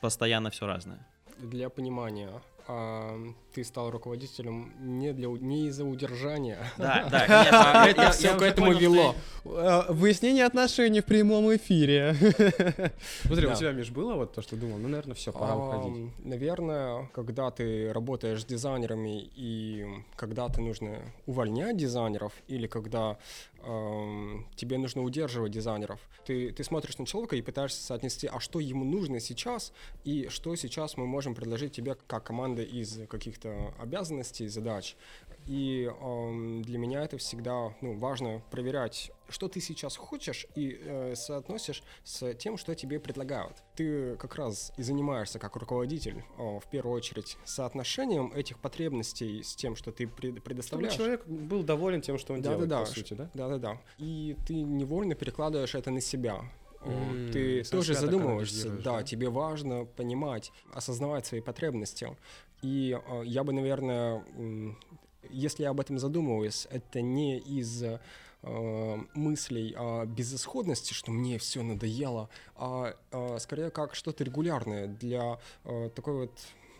постоянно 0.00 0.50
все 0.50 0.66
разное. 0.66 1.06
Для 1.38 1.68
понимания, 1.68 2.42
а, 2.66 3.18
ты 3.52 3.64
стал 3.64 3.90
руководителем 3.90 4.72
не, 4.80 5.12
для, 5.12 5.28
не 5.28 5.66
из-за 5.68 5.84
удержания. 5.84 6.58
Да, 6.78 7.08
да, 7.10 7.26
конечно. 7.26 7.84
Это 7.90 8.02
я- 8.02 8.10
все 8.12 8.28
я 8.28 8.36
к 8.36 8.42
этому 8.42 8.72
вело. 8.72 9.14
Э, 9.44 9.82
Выяснение 9.92 10.44
отношений 10.44 11.00
в 11.00 11.04
прямом 11.04 11.54
эфире. 11.56 12.14
Смотри, 13.22 13.46
у 13.46 13.54
тебя, 13.54 13.72
Миш, 13.72 13.90
было 13.90 14.14
вот 14.14 14.34
то, 14.34 14.42
что 14.42 14.56
думал, 14.56 14.78
ну, 14.78 14.88
наверное, 14.88 15.14
все, 15.14 15.32
пора 15.32 15.56
уходить. 15.56 16.10
Наверное, 16.24 17.08
когда 17.14 17.50
ты 17.50 17.92
работаешь 17.92 18.42
с 18.42 18.44
дизайнерами 18.44 19.30
и 19.34 19.86
когда 20.16 20.48
ты 20.48 20.60
нужно 20.60 21.00
увольнять 21.26 21.76
дизайнеров 21.76 22.32
или 22.48 22.66
когда 22.66 23.18
тебе 24.56 24.78
нужно 24.78 25.02
удерживать 25.02 25.52
дизайнеров, 25.52 26.00
ты, 26.24 26.50
ты 26.50 26.64
смотришь 26.64 26.96
на 26.98 27.04
человека 27.06 27.36
и 27.36 27.42
пытаешься 27.42 27.82
соотнести, 27.82 28.26
а 28.26 28.40
что 28.40 28.58
ему 28.60 28.84
нужно 28.84 29.20
сейчас 29.20 29.72
и 30.04 30.28
что 30.30 30.56
сейчас 30.56 30.96
мы 30.96 31.06
можем 31.06 31.34
предложить 31.34 31.72
тебе 31.72 31.96
как 32.06 32.24
команда 32.24 32.62
из 32.62 33.00
каких-то 33.08 33.39
обязанностей, 33.46 34.48
задач. 34.48 34.96
И 35.46 35.90
ам, 36.00 36.62
для 36.62 36.78
меня 36.78 37.02
это 37.02 37.16
всегда 37.16 37.74
ну, 37.80 37.96
важно 37.98 38.42
проверять, 38.50 39.10
что 39.28 39.48
ты 39.48 39.60
сейчас 39.60 39.96
хочешь, 39.96 40.46
и 40.54 40.78
э, 40.80 41.14
соотносишь 41.16 41.82
с 42.04 42.34
тем, 42.34 42.56
что 42.58 42.74
тебе 42.74 43.00
предлагают. 43.00 43.56
Ты 43.74 44.16
как 44.16 44.34
раз 44.34 44.72
и 44.76 44.82
занимаешься 44.82 45.38
как 45.38 45.56
руководитель, 45.56 46.22
э, 46.38 46.58
в 46.58 46.64
первую 46.70 46.94
очередь, 46.94 47.38
соотношением 47.44 48.32
этих 48.34 48.58
потребностей 48.58 49.42
с 49.42 49.54
тем, 49.56 49.76
что 49.76 49.92
ты 49.92 50.06
пред- 50.06 50.30
Чтобы 50.32 50.40
предоставляешь. 50.42 50.94
человек 50.94 51.26
был 51.26 51.62
доволен 51.62 52.00
тем, 52.02 52.18
что 52.18 52.34
он 52.34 52.42
делает, 52.42 52.68
Да-да-да, 52.68 52.84
по 52.84 52.90
сути, 52.94 53.14
да? 53.14 53.30
Да-да-да. 53.34 53.80
И 53.98 54.36
ты 54.46 54.54
невольно 54.54 55.14
перекладываешь 55.14 55.74
это 55.74 55.90
на 55.90 56.00
себя. 56.02 56.42
М, 56.82 57.30
Ты 57.30 57.62
тоже 57.64 57.94
задумываешься, 57.94 58.70
да, 58.70 58.98
да? 58.98 59.02
тебе 59.02 59.28
важно 59.28 59.84
понимать, 59.84 60.50
осознавать 60.72 61.26
свои 61.26 61.40
потребности. 61.42 62.16
И 62.62 62.98
э, 62.98 63.22
я 63.24 63.44
бы, 63.44 63.52
наверное, 63.52 64.24
если 65.28 65.62
я 65.62 65.70
об 65.70 65.80
этом 65.80 65.98
задумываюсь, 65.98 66.66
это 66.70 67.00
не 67.00 67.38
из 67.38 67.82
э, 67.82 67.98
мыслей 69.14 69.74
о 69.76 70.04
безысходности, 70.06 70.92
что 70.92 71.10
мне 71.10 71.38
все 71.38 71.62
надоело, 71.62 72.28
а 72.56 72.94
э, 73.10 73.38
скорее 73.38 73.70
как 73.70 73.94
что-то 73.94 74.24
регулярное 74.24 74.86
для 74.86 75.38
э, 75.64 75.90
такой 75.94 76.14
вот 76.14 76.32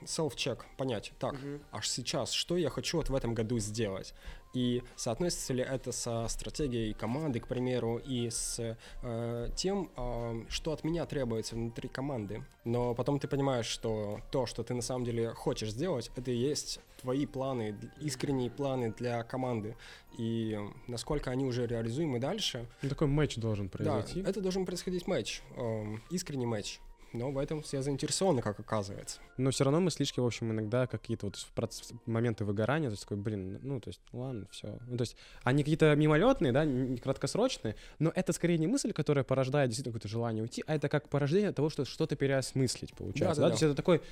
self-check, 0.04 0.60
понять, 0.76 1.12
так, 1.18 1.34
аж 1.72 1.88
сейчас, 1.88 2.32
что 2.32 2.56
я 2.56 2.70
хочу 2.70 2.96
вот 2.98 3.08
в 3.10 3.14
этом 3.14 3.34
году 3.34 3.58
сделать. 3.58 4.14
И 4.52 4.82
соотносится 4.96 5.52
ли 5.52 5.62
это 5.62 5.92
со 5.92 6.26
стратегией 6.26 6.92
команды, 6.92 7.38
к 7.38 7.46
примеру, 7.46 7.98
и 7.98 8.28
с 8.30 8.76
э, 9.02 9.48
тем, 9.54 9.90
э, 9.96 10.44
что 10.48 10.72
от 10.72 10.82
меня 10.82 11.06
требуется 11.06 11.54
внутри 11.54 11.88
команды. 11.88 12.44
Но 12.64 12.92
потом 12.96 13.20
ты 13.20 13.28
понимаешь, 13.28 13.66
что 13.66 14.20
то, 14.32 14.46
что 14.46 14.64
ты 14.64 14.74
на 14.74 14.82
самом 14.82 15.04
деле 15.04 15.30
хочешь 15.34 15.70
сделать, 15.70 16.10
это 16.16 16.32
и 16.32 16.36
есть 16.36 16.80
твои 17.00 17.26
планы, 17.26 17.78
искренние 18.00 18.50
планы 18.50 18.92
для 18.92 19.22
команды. 19.22 19.76
И 20.18 20.58
насколько 20.88 21.30
они 21.30 21.44
уже 21.44 21.68
реализуемы 21.68 22.18
дальше, 22.18 22.66
Ну, 22.82 22.88
такой 22.88 23.06
матч 23.06 23.36
должен 23.36 23.68
произойти. 23.68 24.20
да, 24.20 24.30
это 24.30 24.40
должен 24.40 24.66
происходить 24.66 25.06
матч, 25.06 25.42
эм, 25.56 26.02
искренний 26.10 26.46
матч. 26.46 26.80
Но 27.12 27.33
в 27.33 27.38
этом 27.38 27.62
я 27.73 27.83
заинтересован, 27.83 28.40
как 28.40 28.61
оказывается. 28.61 29.18
Но 29.37 29.51
все 29.51 29.64
равно 29.64 29.81
мыслишки, 29.81 30.20
в 30.20 30.27
общем, 30.27 30.53
иногда 30.53 30.87
какие-то 30.87 31.27
вот 31.27 31.35
проц- 31.57 31.92
моменты 32.07 32.44
выгорания, 32.44 32.88
то 32.88 32.92
есть 32.92 33.03
такой, 33.03 33.16
блин, 33.16 33.59
ну, 33.62 33.81
то 33.81 33.88
есть, 33.88 34.01
ладно, 34.12 34.46
все. 34.51 34.79
Ну, 34.87 34.96
то 34.96 35.03
есть, 35.03 35.16
они 35.42 35.62
какие-то 35.62 35.94
мимолетные, 35.96 36.53
да, 36.53 36.64
не 36.64 36.99
краткосрочные, 36.99 37.75
но 37.99 38.12
это 38.14 38.33
скорее 38.33 38.59
не 38.59 38.66
мысль, 38.68 38.92
которая 38.92 39.25
порождает 39.25 39.70
действительно 39.70 39.92
какое-то 39.92 40.09
желание 40.09 40.42
уйти, 40.42 40.62
а 40.66 40.75
это 40.77 40.88
как 40.88 41.09
порождение 41.09 41.53
того, 41.53 41.68
что 41.68 41.85
что-то 41.85 42.14
переосмыслить, 42.16 42.94
получается. 42.94 43.40
Да, 43.40 43.49
Да-да-да. 43.49 43.49
То 43.49 43.53
есть 43.55 43.62
это 43.62 43.75
такой 43.75 44.03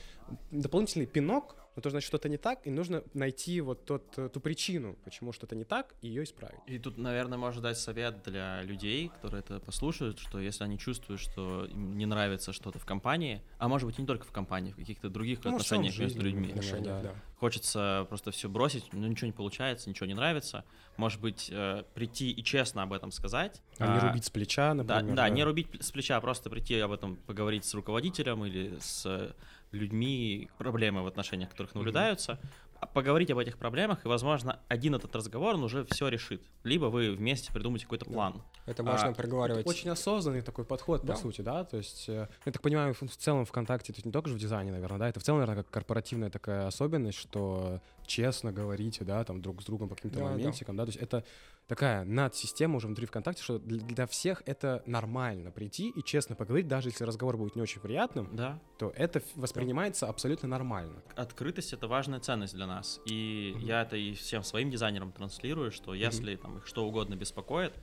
дополнительный 0.51 1.07
пинок, 1.07 1.57
но 1.79 1.83
то 1.83 1.91
значит 1.91 2.09
что-то 2.09 2.29
не 2.29 2.39
так, 2.39 2.67
и 2.67 2.71
нужно 2.71 3.05
найти 3.15 3.61
вот 3.61 3.85
тот, 3.85 4.19
э, 4.19 4.29
ту 4.31 4.41
причину, 4.41 4.97
почему 5.05 5.33
что-то 5.33 5.55
не 5.55 5.63
так, 5.63 5.95
и 6.03 6.09
ее 6.09 6.25
исправить. 6.25 6.59
И 6.67 6.77
тут, 6.77 6.99
наверное, 6.99 7.39
можно 7.39 7.63
дать 7.63 7.79
совет 7.79 8.21
для 8.25 8.63
людей, 8.63 9.11
которые 9.11 9.43
это 9.43 9.61
послушают, 9.61 10.19
что 10.19 10.41
если 10.41 10.65
они 10.65 10.77
чувствуют, 10.77 11.21
что 11.21 11.67
им 11.67 11.97
не 11.97 12.05
нравится 12.05 12.53
что-то 12.53 12.81
в 12.81 12.85
компании, 12.85 13.43
а 13.59 13.69
может 13.69 13.87
быть 13.87 13.97
и 13.97 14.01
не 14.03 14.09
только 14.09 14.25
в 14.27 14.33
компании, 14.33 14.73
в 14.73 14.77
каких-то 14.77 15.09
других 15.09 15.39
Ну, 15.45 15.51
отношениях 15.53 15.95
в 15.95 15.99
между 16.01 16.15
жизни, 16.21 16.29
людьми. 16.29 16.47
например. 16.53 16.65
Отношения, 16.65 17.03
да. 17.03 17.13
да. 17.13 17.15
Хочется 17.37 18.07
просто 18.09 18.33
все 18.33 18.49
бросить, 18.49 18.93
но 18.93 19.07
ничего 19.07 19.29
не 19.29 19.33
получается, 19.33 19.89
ничего 19.89 20.07
не 20.07 20.15
нравится. 20.15 20.65
Может 20.97 21.21
быть, 21.21 21.49
э, 21.53 21.85
прийти 21.95 22.33
и 22.33 22.43
честно 22.43 22.83
об 22.83 22.93
этом 22.93 23.13
сказать. 23.13 23.63
А, 23.79 23.95
не 23.95 24.01
рубить 24.01 24.25
с 24.25 24.31
плеча, 24.31 24.75
Да, 24.75 24.83
например. 24.97 25.15
да, 25.15 25.29
не 25.29 25.45
рубить 25.45 25.69
с 25.81 25.93
плеча, 25.93 26.17
а 26.17 26.21
просто 26.21 26.51
прийти 26.51 26.77
об 26.81 26.91
этом 26.91 27.15
поговорить 27.15 27.65
с 27.65 27.73
руководителем 27.75 28.45
или 28.45 28.77
с 28.81 29.07
э, 29.07 29.31
людьми, 29.73 30.49
проблемы 30.59 31.03
в 31.03 31.07
отношениях 31.07 31.51
которых 31.51 31.75
наблюдаются, 31.75 32.39
поговорить 32.95 33.31
об 33.31 33.39
этих 33.39 33.59
проблемах, 33.59 34.05
и, 34.05 34.09
возможно, 34.09 34.61
один 34.69 34.95
этот 34.95 35.15
разговор, 35.17 35.57
он 35.57 35.65
уже 35.65 35.85
все 35.85 36.09
решит. 36.09 36.43
Либо 36.63 36.87
вы 36.87 37.11
вместе 37.11 37.53
придумаете 37.53 37.87
какой-то 37.87 38.05
Да. 38.05 38.13
план. 38.13 38.43
Это 38.67 38.83
можно 38.85 39.09
А, 39.09 39.13
проговаривать. 39.13 39.67
Очень 39.67 39.91
осознанный 39.91 40.43
такой 40.43 40.65
подход, 40.65 41.05
Да. 41.05 41.15
по 41.15 41.19
сути, 41.19 41.41
да, 41.41 41.65
то 41.65 41.77
есть, 41.77 42.09
э, 42.09 42.29
я 42.47 42.53
так 42.53 42.63
понимаю, 42.63 42.95
в 42.95 43.03
в 43.03 43.17
целом 43.17 43.45
ВКонтакте, 43.45 43.93
то 43.93 43.97
есть 43.97 44.07
не 44.07 44.13
только 44.13 44.29
же 44.29 44.37
в 44.37 44.39
дизайне, 44.39 44.71
наверное, 44.71 44.99
да, 44.99 45.09
это 45.09 45.19
в 45.19 45.25
целом, 45.25 45.41
наверное, 45.41 45.65
как 45.65 45.73
корпоративная 45.73 46.31
такая 46.31 46.67
особенность, 46.69 47.19
что 47.19 47.81
честно 48.09 48.53
говорите, 48.53 49.05
да, 49.05 49.23
там 49.23 49.41
друг 49.41 49.63
с 49.63 49.65
другом 49.67 49.89
по 49.89 49.95
каким-то 49.95 50.19
Да, 50.19 50.25
да. 50.25 50.31
моментикам, 50.31 50.77
да, 50.77 50.85
то 50.85 50.89
есть 50.89 51.01
это 51.01 51.25
такая 51.69 52.05
надсистема 52.05 52.77
уже 52.77 52.87
внутри 52.87 53.07
ВКонтакте, 53.07 53.43
что 53.43 53.59
для, 53.59 54.07
всех 54.07 54.43
это 54.47 54.83
нормально 54.87 55.51
прийти 55.51 55.91
и 55.91 56.03
честно 56.03 56.35
поговорить, 56.35 56.67
даже 56.67 56.89
если 56.89 57.05
разговор 57.05 57.37
будет 57.37 57.55
не 57.55 57.63
очень 57.63 57.81
приятным, 57.81 58.35
Да. 58.35 58.59
то 58.79 58.93
это 58.97 59.23
воспринимается 59.37 60.09
абсолютно 60.09 60.49
нормально. 60.49 61.03
Открытость 61.15 61.73
это 61.75 61.87
важная 61.87 62.21
ценность 62.21 62.55
для 62.55 62.67
нас. 62.67 63.01
И 63.05 63.53
Мгм. 63.55 63.65
я 63.67 63.83
это 63.83 63.97
и 63.97 64.15
всем 64.15 64.43
своим 64.43 64.71
дизайнерам 64.71 65.13
транслирую, 65.13 65.71
что 65.71 65.95
если 65.95 66.35
там 66.37 66.59
их 66.59 66.67
что 66.67 66.87
угодно 66.87 67.15
беспокоит, 67.15 67.75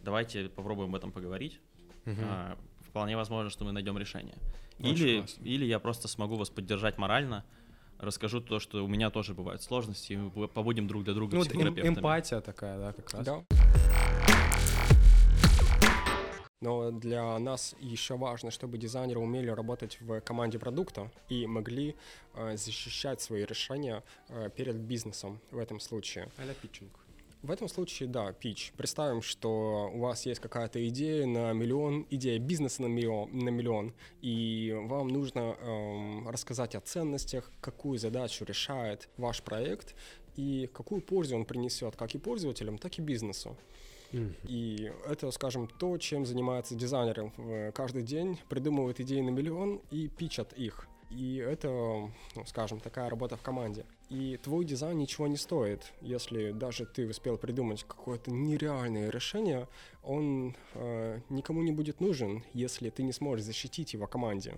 давайте 0.00 0.48
попробуем 0.48 0.88
об 0.88 0.96
этом 0.96 1.12
поговорить. 1.12 1.60
Мгм. 2.06 2.24
А, 2.24 2.58
вполне 2.80 3.16
возможно, 3.16 3.50
что 3.50 3.64
мы 3.64 3.72
найдем 3.72 3.98
решение. 3.98 4.36
Очень 4.80 4.92
Или, 4.94 5.18
классно. 5.18 5.44
или 5.44 5.64
я 5.66 5.78
просто 5.78 6.08
смогу 6.08 6.36
вас 6.36 6.48
поддержать 6.48 6.96
морально, 6.96 7.44
расскажу 7.98 8.40
то, 8.40 8.58
что 8.60 8.84
у 8.84 8.88
меня 8.88 9.10
тоже 9.10 9.34
бывают 9.34 9.62
сложности, 9.62 10.12
и 10.14 10.16
мы 10.16 10.48
побудем 10.48 10.86
друг 10.88 11.04
для 11.04 11.14
друга 11.14 11.34
Ну, 11.34 11.38
вот 11.40 11.46
эм- 11.48 11.50
психотерапевтами. 11.50 11.94
эмпатия 11.98 12.40
такая, 12.40 12.78
да, 12.78 12.92
как 12.92 13.10
раз. 13.12 13.24
Да. 13.24 13.44
Но 16.60 16.90
для 16.90 17.38
нас 17.38 17.76
еще 17.78 18.16
важно, 18.16 18.50
чтобы 18.50 18.78
дизайнеры 18.78 19.20
умели 19.20 19.48
работать 19.48 20.00
в 20.00 20.20
команде 20.22 20.58
продукта 20.58 21.08
и 21.28 21.46
могли 21.46 21.94
э, 22.34 22.56
защищать 22.56 23.20
свои 23.20 23.44
решения 23.44 24.02
э, 24.28 24.50
перед 24.56 24.74
бизнесом 24.76 25.38
в 25.52 25.58
этом 25.58 25.78
случае. 25.78 26.28
А-ля 26.36 26.54
питчинг. 26.54 26.90
В 27.42 27.52
этом 27.52 27.68
случае, 27.68 28.08
да, 28.08 28.32
пич. 28.32 28.72
Представим, 28.76 29.22
что 29.22 29.90
у 29.94 30.00
вас 30.00 30.26
есть 30.26 30.40
какая-то 30.40 30.86
идея 30.88 31.24
на 31.24 31.52
миллион, 31.52 32.04
идея 32.10 32.38
бизнеса 32.40 32.82
на 32.82 32.86
миллион, 32.86 33.30
на 33.32 33.50
миллион 33.50 33.94
и 34.22 34.74
вам 34.86 35.08
нужно 35.08 35.56
эм, 35.60 36.28
рассказать 36.28 36.74
о 36.74 36.80
ценностях, 36.80 37.52
какую 37.60 37.98
задачу 37.98 38.44
решает 38.44 39.08
ваш 39.16 39.42
проект 39.42 39.94
и 40.34 40.68
какую 40.72 41.00
пользу 41.00 41.36
он 41.36 41.44
принесет 41.44 41.94
как 41.94 42.14
и 42.14 42.18
пользователям, 42.18 42.76
так 42.76 42.98
и 42.98 43.02
бизнесу. 43.02 43.56
И 44.44 44.90
это, 45.06 45.30
скажем, 45.30 45.68
то, 45.68 45.98
чем 45.98 46.24
занимается 46.24 46.74
дизайнеры. 46.74 47.30
Э, 47.36 47.72
Каждый 47.72 48.02
день 48.02 48.38
придумывают 48.48 49.00
идеи 49.00 49.20
на 49.20 49.30
миллион 49.30 49.80
и 49.90 50.08
пичат 50.08 50.54
их. 50.54 50.88
И 51.10 51.36
это, 51.36 51.68
ну, 51.68 52.44
скажем, 52.46 52.80
такая 52.80 53.10
работа 53.10 53.36
в 53.36 53.42
команде. 53.42 53.84
И 54.08 54.38
твой 54.38 54.64
дизайн 54.64 54.96
ничего 54.96 55.26
не 55.26 55.36
стоит, 55.36 55.92
если 56.00 56.52
даже 56.52 56.86
ты 56.86 57.06
успел 57.06 57.36
придумать 57.36 57.84
какое-то 57.84 58.30
нереальное 58.30 59.10
решение, 59.10 59.68
он 60.02 60.56
э, 60.74 61.20
никому 61.28 61.62
не 61.62 61.72
будет 61.72 62.00
нужен, 62.00 62.42
если 62.54 62.88
ты 62.88 63.02
не 63.02 63.12
сможешь 63.12 63.44
защитить 63.44 63.92
его 63.92 64.06
команде. 64.06 64.54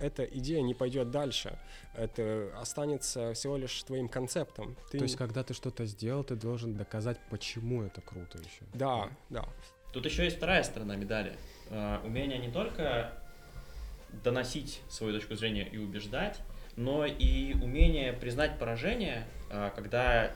Эта 0.00 0.24
идея 0.24 0.60
не 0.62 0.74
пойдет 0.74 1.10
дальше. 1.10 1.58
Это 1.94 2.52
останется 2.60 3.32
всего 3.32 3.56
лишь 3.56 3.82
твоим 3.84 4.08
концептом. 4.08 4.76
Ты 4.90 4.98
То 4.98 5.04
есть, 5.04 5.16
когда 5.16 5.42
ты 5.44 5.54
что-то 5.54 5.86
сделал, 5.86 6.24
ты 6.24 6.34
должен 6.34 6.74
доказать, 6.74 7.18
почему 7.30 7.82
это 7.82 8.00
круто 8.00 8.38
еще. 8.38 8.64
Да, 8.74 9.08
да. 9.30 9.48
Тут 9.92 10.04
еще 10.04 10.24
есть 10.24 10.36
вторая 10.36 10.64
сторона 10.64 10.96
медали. 10.96 11.36
Э, 11.70 12.00
Умение 12.04 12.38
не 12.38 12.50
только 12.50 13.12
доносить 14.24 14.80
свою 14.88 15.12
точку 15.12 15.36
зрения 15.36 15.68
и 15.68 15.78
убеждать, 15.78 16.40
но 16.76 17.06
и 17.06 17.54
умение 17.62 18.12
признать 18.12 18.58
поражение, 18.58 19.26
э, 19.50 19.70
когда 19.74 20.32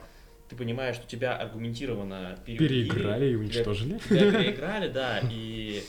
ты 0.49 0.55
понимаешь, 0.55 0.95
что 0.95 1.07
тебя 1.07 1.35
аргументированно 1.35 2.37
переубедили, 2.45 2.89
Переиграли 2.89 3.31
и 3.31 3.35
уничтожили. 3.35 3.97
Тебя 3.99 4.31
переиграли, 4.31 4.89
да, 4.89 5.21
и 5.31 5.83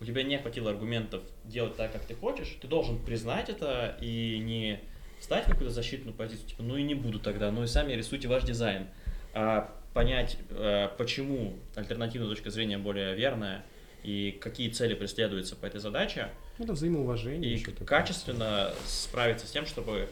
у 0.00 0.04
тебя 0.04 0.22
не 0.24 0.38
хватило 0.38 0.70
аргументов 0.70 1.22
делать 1.44 1.76
так, 1.76 1.92
как 1.92 2.02
ты 2.04 2.14
хочешь, 2.14 2.56
ты 2.60 2.66
должен 2.66 2.98
признать 2.98 3.48
это 3.48 3.96
и 4.00 4.38
не 4.38 4.80
встать 5.20 5.44
в 5.44 5.50
какую-то 5.50 5.72
защитную 5.72 6.14
позицию, 6.14 6.48
типа, 6.48 6.62
ну 6.64 6.76
и 6.76 6.82
не 6.82 6.94
буду 6.94 7.20
тогда, 7.20 7.52
ну 7.52 7.62
и 7.62 7.68
сами 7.68 7.92
рисуйте 7.92 8.26
ваш 8.26 8.42
дизайн, 8.42 8.88
а 9.34 9.72
понять, 9.94 10.36
э, 10.50 10.88
почему 10.98 11.54
альтернативная 11.76 12.28
точка 12.28 12.50
зрения 12.50 12.78
более 12.78 13.14
верная 13.14 13.64
и 14.02 14.36
какие 14.40 14.68
цели 14.70 14.94
преследуются 14.94 15.54
по 15.54 15.66
этой 15.66 15.78
задаче, 15.78 16.30
это 16.58 16.72
взаимоуважение. 16.72 17.54
и 17.54 17.58
качественно 17.84 18.72
справиться 18.86 19.46
с 19.46 19.50
тем, 19.50 19.66
чтобы 19.66 20.08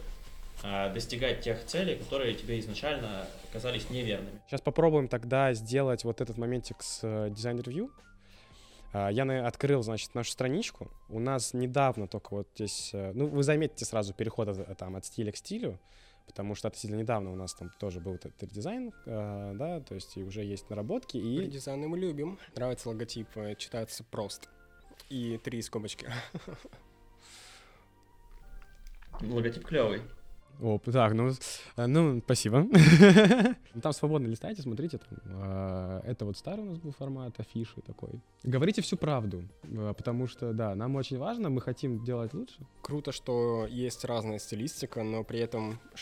э, 0.62 0.92
достигать 0.92 1.40
тех 1.42 1.64
целей, 1.66 1.96
которые 1.96 2.34
тебе 2.34 2.58
изначально 2.60 3.26
казались 3.52 3.88
неверными. 3.90 4.40
Сейчас 4.48 4.60
попробуем 4.60 5.08
тогда 5.08 5.52
сделать 5.54 6.04
вот 6.04 6.20
этот 6.20 6.38
моментик 6.38 6.82
с 6.82 7.00
э, 7.02 7.30
дизайн-ревью. 7.30 7.90
А, 8.92 9.08
Я 9.10 9.24
на- 9.24 9.46
открыл, 9.46 9.82
значит, 9.82 10.14
нашу 10.14 10.32
страничку. 10.32 10.90
У 11.08 11.20
нас 11.20 11.54
недавно 11.54 12.08
только 12.08 12.34
вот 12.34 12.48
здесь... 12.54 12.90
э, 12.92 13.12
Ну, 13.14 13.26
вы 13.28 13.42
заметите 13.42 13.84
сразу 13.84 14.12
переход 14.14 14.48
от, 14.48 14.58
э, 14.58 14.74
там, 14.74 14.96
от 14.96 15.04
стиля 15.04 15.30
к 15.32 15.36
стилю, 15.36 15.78
потому 16.26 16.54
что 16.54 16.68
относительно 16.68 16.98
недавно 17.00 17.32
у 17.32 17.36
нас 17.36 17.54
там 17.54 17.70
тоже 17.80 18.00
был 18.00 18.14
этот 18.14 18.34
дизайн, 18.52 18.92
да, 19.06 19.80
то 19.80 19.94
есть 19.96 20.16
и 20.16 20.22
уже 20.22 20.44
есть 20.44 20.68
наработки. 20.70 21.16
И 21.16 21.44
И 21.44 21.46
дизайн 21.48 21.80
мы 21.88 21.98
любим. 21.98 22.38
Нравится 22.54 22.88
логотип, 22.88 23.28
э, 23.36 23.54
читается 23.56 24.04
просто. 24.04 24.48
И 25.10 25.38
три 25.42 25.60
скобочки. 25.60 26.06
Логотип 29.20 29.66
клевый. 29.66 30.02
О, 30.62 30.78
так, 30.78 31.14
ну, 31.14 31.30
э, 31.76 31.86
ну, 31.86 32.20
спасибо. 32.24 32.66
Ну, 33.74 33.80
Там 33.80 33.92
свободно 33.92 34.26
листайте, 34.26 34.62
смотрите. 34.62 34.98
Там, 34.98 35.18
э, 35.24 36.00
это 36.04 36.24
вот 36.24 36.36
старый 36.36 36.64
у 36.64 36.70
нас 36.70 36.78
был 36.78 36.92
формат, 36.92 37.40
афиши 37.40 37.80
такой. 37.80 38.20
Говорите 38.42 38.82
всю 38.82 38.96
правду, 38.96 39.42
э, 39.62 39.94
потому 39.96 40.26
что, 40.26 40.52
да, 40.52 40.74
нам 40.74 40.96
очень 40.96 41.18
важно, 41.18 41.50
мы 41.50 41.60
хотим 41.60 42.04
делать 42.04 42.34
лучше. 42.34 42.56
Круто, 42.82 43.10
что 43.12 43.66
есть 43.70 44.04
разная 44.04 44.38
стилистика, 44.38 45.02
но 45.02 45.24
при 45.24 45.38
этом 45.38 45.72
э, 45.72 45.96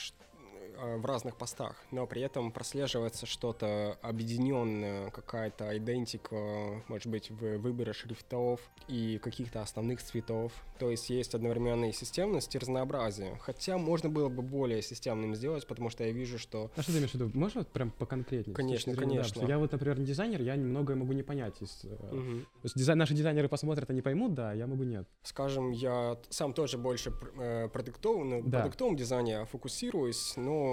в 0.79 1.05
разных 1.07 1.37
постах, 1.37 1.77
но 1.91 2.07
при 2.07 2.23
этом 2.23 2.53
прослеживается 2.53 3.27
что-то 3.27 3.99
объединенное, 4.03 5.11
какая-то 5.11 5.77
идентика, 5.77 6.83
может 6.88 7.07
быть, 7.09 7.31
в 7.31 7.59
выборе 7.59 7.93
шрифтов 7.93 8.61
и 8.88 9.19
каких-то 9.23 9.62
основных 9.62 10.03
цветов. 10.03 10.53
То 10.79 10.91
есть 10.91 11.11
есть 11.11 11.35
одновременно 11.35 11.87
и 11.88 11.93
системность, 11.93 12.55
и 12.55 12.59
разнообразие. 12.59 13.37
Хотя 13.41 13.79
можно 13.79 14.09
было 14.09 14.29
бы 14.29 14.43
более 14.43 14.81
системным 14.83 15.35
сделать, 15.35 15.67
потому 15.67 15.91
что 15.91 16.05
я 16.05 16.12
вижу, 16.12 16.38
что 16.38 16.71
А 16.77 16.83
что 16.83 16.93
ты 16.93 16.99
имеешь 16.99 17.11
в 17.11 17.14
виду? 17.14 17.31
Можешь 17.35 17.57
вот 17.57 17.69
прям 17.69 17.91
поконкретнее? 17.91 18.55
Конечно, 18.55 18.93
зрения, 18.93 19.17
да, 19.17 19.23
конечно. 19.23 19.41
что 19.43 19.47
я 19.47 19.59
вот, 19.59 19.73
например, 19.73 19.99
не 19.99 20.07
дизайнер, 20.07 20.41
я 20.43 20.57
немногое 20.57 20.97
могу 20.97 21.12
не 21.12 21.23
понять. 21.23 21.61
из, 21.61 21.81
э, 21.85 21.88
мгм, 22.14 22.41
То 22.45 22.64
есть 22.64 22.77
дизайн, 22.77 22.99
наши 22.99 23.14
дизайнеры 23.14 23.49
посмотрят, 23.49 23.91
они 23.91 24.03
поймут, 24.03 24.35
да, 24.35 24.53
я 24.53 24.67
могу 24.67 24.85
нет. 24.85 25.09
скажем, 25.23 25.71
я 25.73 26.17
сам 26.31 26.53
тоже 26.53 26.79
больше 26.79 27.12
э, 27.38 27.69
продуктов, 27.69 28.25
на 28.25 28.43
Да. 28.43 28.61
продуктовом 28.61 28.97
дизайне 28.97 29.45
фокусируюсь, 29.47 30.35
но 30.37 30.67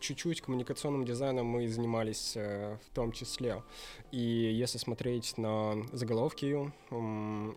чуть-чуть 0.00 0.40
коммуникационным 0.40 1.04
дизайном 1.04 1.46
мы 1.46 1.68
занимались 1.68 2.32
э, 2.36 2.76
в 2.86 2.94
том 2.94 3.12
числе. 3.12 3.62
И 4.12 4.18
если 4.18 4.78
смотреть 4.78 5.38
на 5.38 5.74
заголовки 5.92 6.70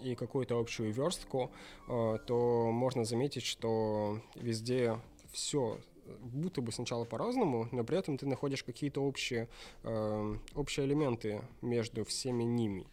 и 0.03 0.15
какую-то 0.15 0.59
общую 0.59 0.91
верстку, 0.93 1.51
э, 1.87 2.17
то 2.25 2.69
можно 2.71 3.03
заметить, 3.05 3.43
что 3.43 4.19
везде 4.35 4.99
все 5.31 5.77
будто 6.21 6.61
бы 6.61 6.71
сначала 6.71 7.03
по-разному, 7.05 7.67
но 7.71 7.83
при 7.83 7.97
этом 7.97 8.17
ты 8.17 8.25
находишь 8.27 8.63
какие-то 8.63 9.01
общие, 9.01 9.47
э, 9.83 10.35
общие 10.55 10.85
элементы 10.85 11.41
между 11.61 12.03
всеми 12.05 12.43
ними. 12.43 12.85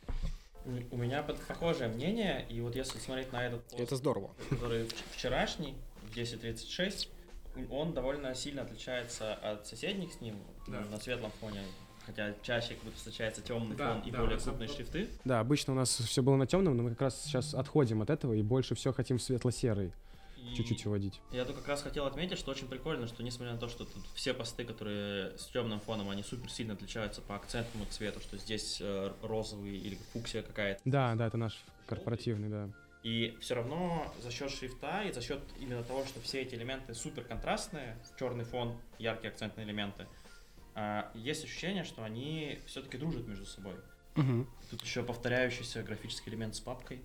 У- 0.91 0.97
меня 0.97 1.23
похожее 1.23 1.89
мнение, 1.91 2.47
и 2.51 2.61
вот 2.61 2.75
если 2.75 2.99
смотреть 2.99 3.33
на 3.33 3.47
этот 3.47 3.63
пост, 3.65 3.81
Это 3.81 3.97
здорово. 3.97 4.31
который 4.51 4.85
вч- 4.85 5.05
вчерашний, 5.13 5.75
в 6.03 6.15
10.36, 6.17 7.09
он 7.71 7.93
довольно 7.95 8.35
сильно 8.35 8.63
отличается 8.63 9.35
от 9.35 9.67
соседних 9.67 10.13
с 10.13 10.21
ним 10.21 10.37
Да. 10.67 10.81
на 10.91 10.99
светлом 10.99 11.31
фоне, 11.41 11.61
хотя 12.07 12.35
чаще 12.43 12.75
как 12.75 12.85
будто 12.85 12.97
встречается 12.97 13.43
темный 13.43 13.77
Да, 13.77 13.95
фон 13.95 14.03
и 14.09 14.11
да, 14.11 14.21
более 14.21 14.39
крупные 14.39 14.69
шрифты. 14.69 15.09
Да, 15.25 15.41
обычно 15.41 15.73
у 15.73 15.77
нас 15.77 15.91
все 15.97 16.23
было 16.23 16.37
на 16.37 16.47
темном, 16.47 16.77
но 16.77 16.83
мы 16.83 16.91
как 16.91 17.03
раз 17.03 17.23
сейчас 17.25 17.55
отходим 17.55 18.03
от 18.03 18.11
этого 18.11 18.33
и 18.35 18.43
больше 18.43 18.75
все 18.75 18.93
хотим 18.93 19.19
в 19.19 19.23
светло-серый 19.23 19.93
И 20.37 20.55
чуть-чуть 20.55 20.85
выводить. 20.85 21.21
Я 21.33 21.45
тут 21.47 21.57
как 21.57 21.69
раз 21.69 21.83
хотел 21.83 22.05
отметить, 22.07 22.39
что 22.39 22.51
очень 22.51 22.69
прикольно, 22.69 23.07
что 23.07 23.23
несмотря 23.23 23.55
на 23.55 23.59
то, 23.59 23.69
что 23.69 23.85
тут 23.87 24.05
все 24.15 24.35
посты, 24.35 24.65
которые 24.65 25.37
с 25.39 25.47
темным 25.47 25.81
фоном, 25.81 26.11
они 26.11 26.23
супер 26.23 26.51
сильно 26.51 26.75
отличаются 26.75 27.23
по 27.23 27.37
акцентному 27.37 27.87
цвету, 27.87 28.21
что 28.21 28.37
здесь 28.37 28.79
э, 28.83 29.13
розовый 29.23 29.77
или 29.79 29.99
фуксия 30.13 30.43
какая-то. 30.43 30.81
Да, 30.85 31.15
да, 31.15 31.27
это 31.29 31.39
наш 31.39 31.65
корпоративный, 31.87 32.49
да. 32.51 32.69
И 33.05 33.37
все 33.43 33.55
равно 33.55 34.11
за 34.23 34.31
счет 34.31 34.51
шрифта 34.51 35.03
и 35.03 35.13
за 35.13 35.21
счет 35.21 35.41
именно 35.61 35.83
того, 35.83 36.07
что 36.07 36.21
все 36.21 36.41
эти 36.41 36.55
элементы 36.55 36.95
супер 36.95 37.23
контрастные, 37.23 37.99
черный 38.19 38.45
фон, 38.45 38.81
яркие 38.99 39.31
акцентные 39.31 39.67
элементы, 39.67 40.07
а, 40.75 41.11
есть 41.15 41.45
ощущение, 41.45 41.85
что 41.85 42.03
они 42.03 42.61
все-таки 42.67 42.97
дружат 42.97 43.27
между 43.29 43.45
собой. 43.45 43.75
Тут 44.71 44.83
еще 44.83 45.03
повторяющийся 45.03 45.83
графический 45.83 46.33
элемент 46.33 46.55
с 46.55 46.61
папкой. 46.61 47.03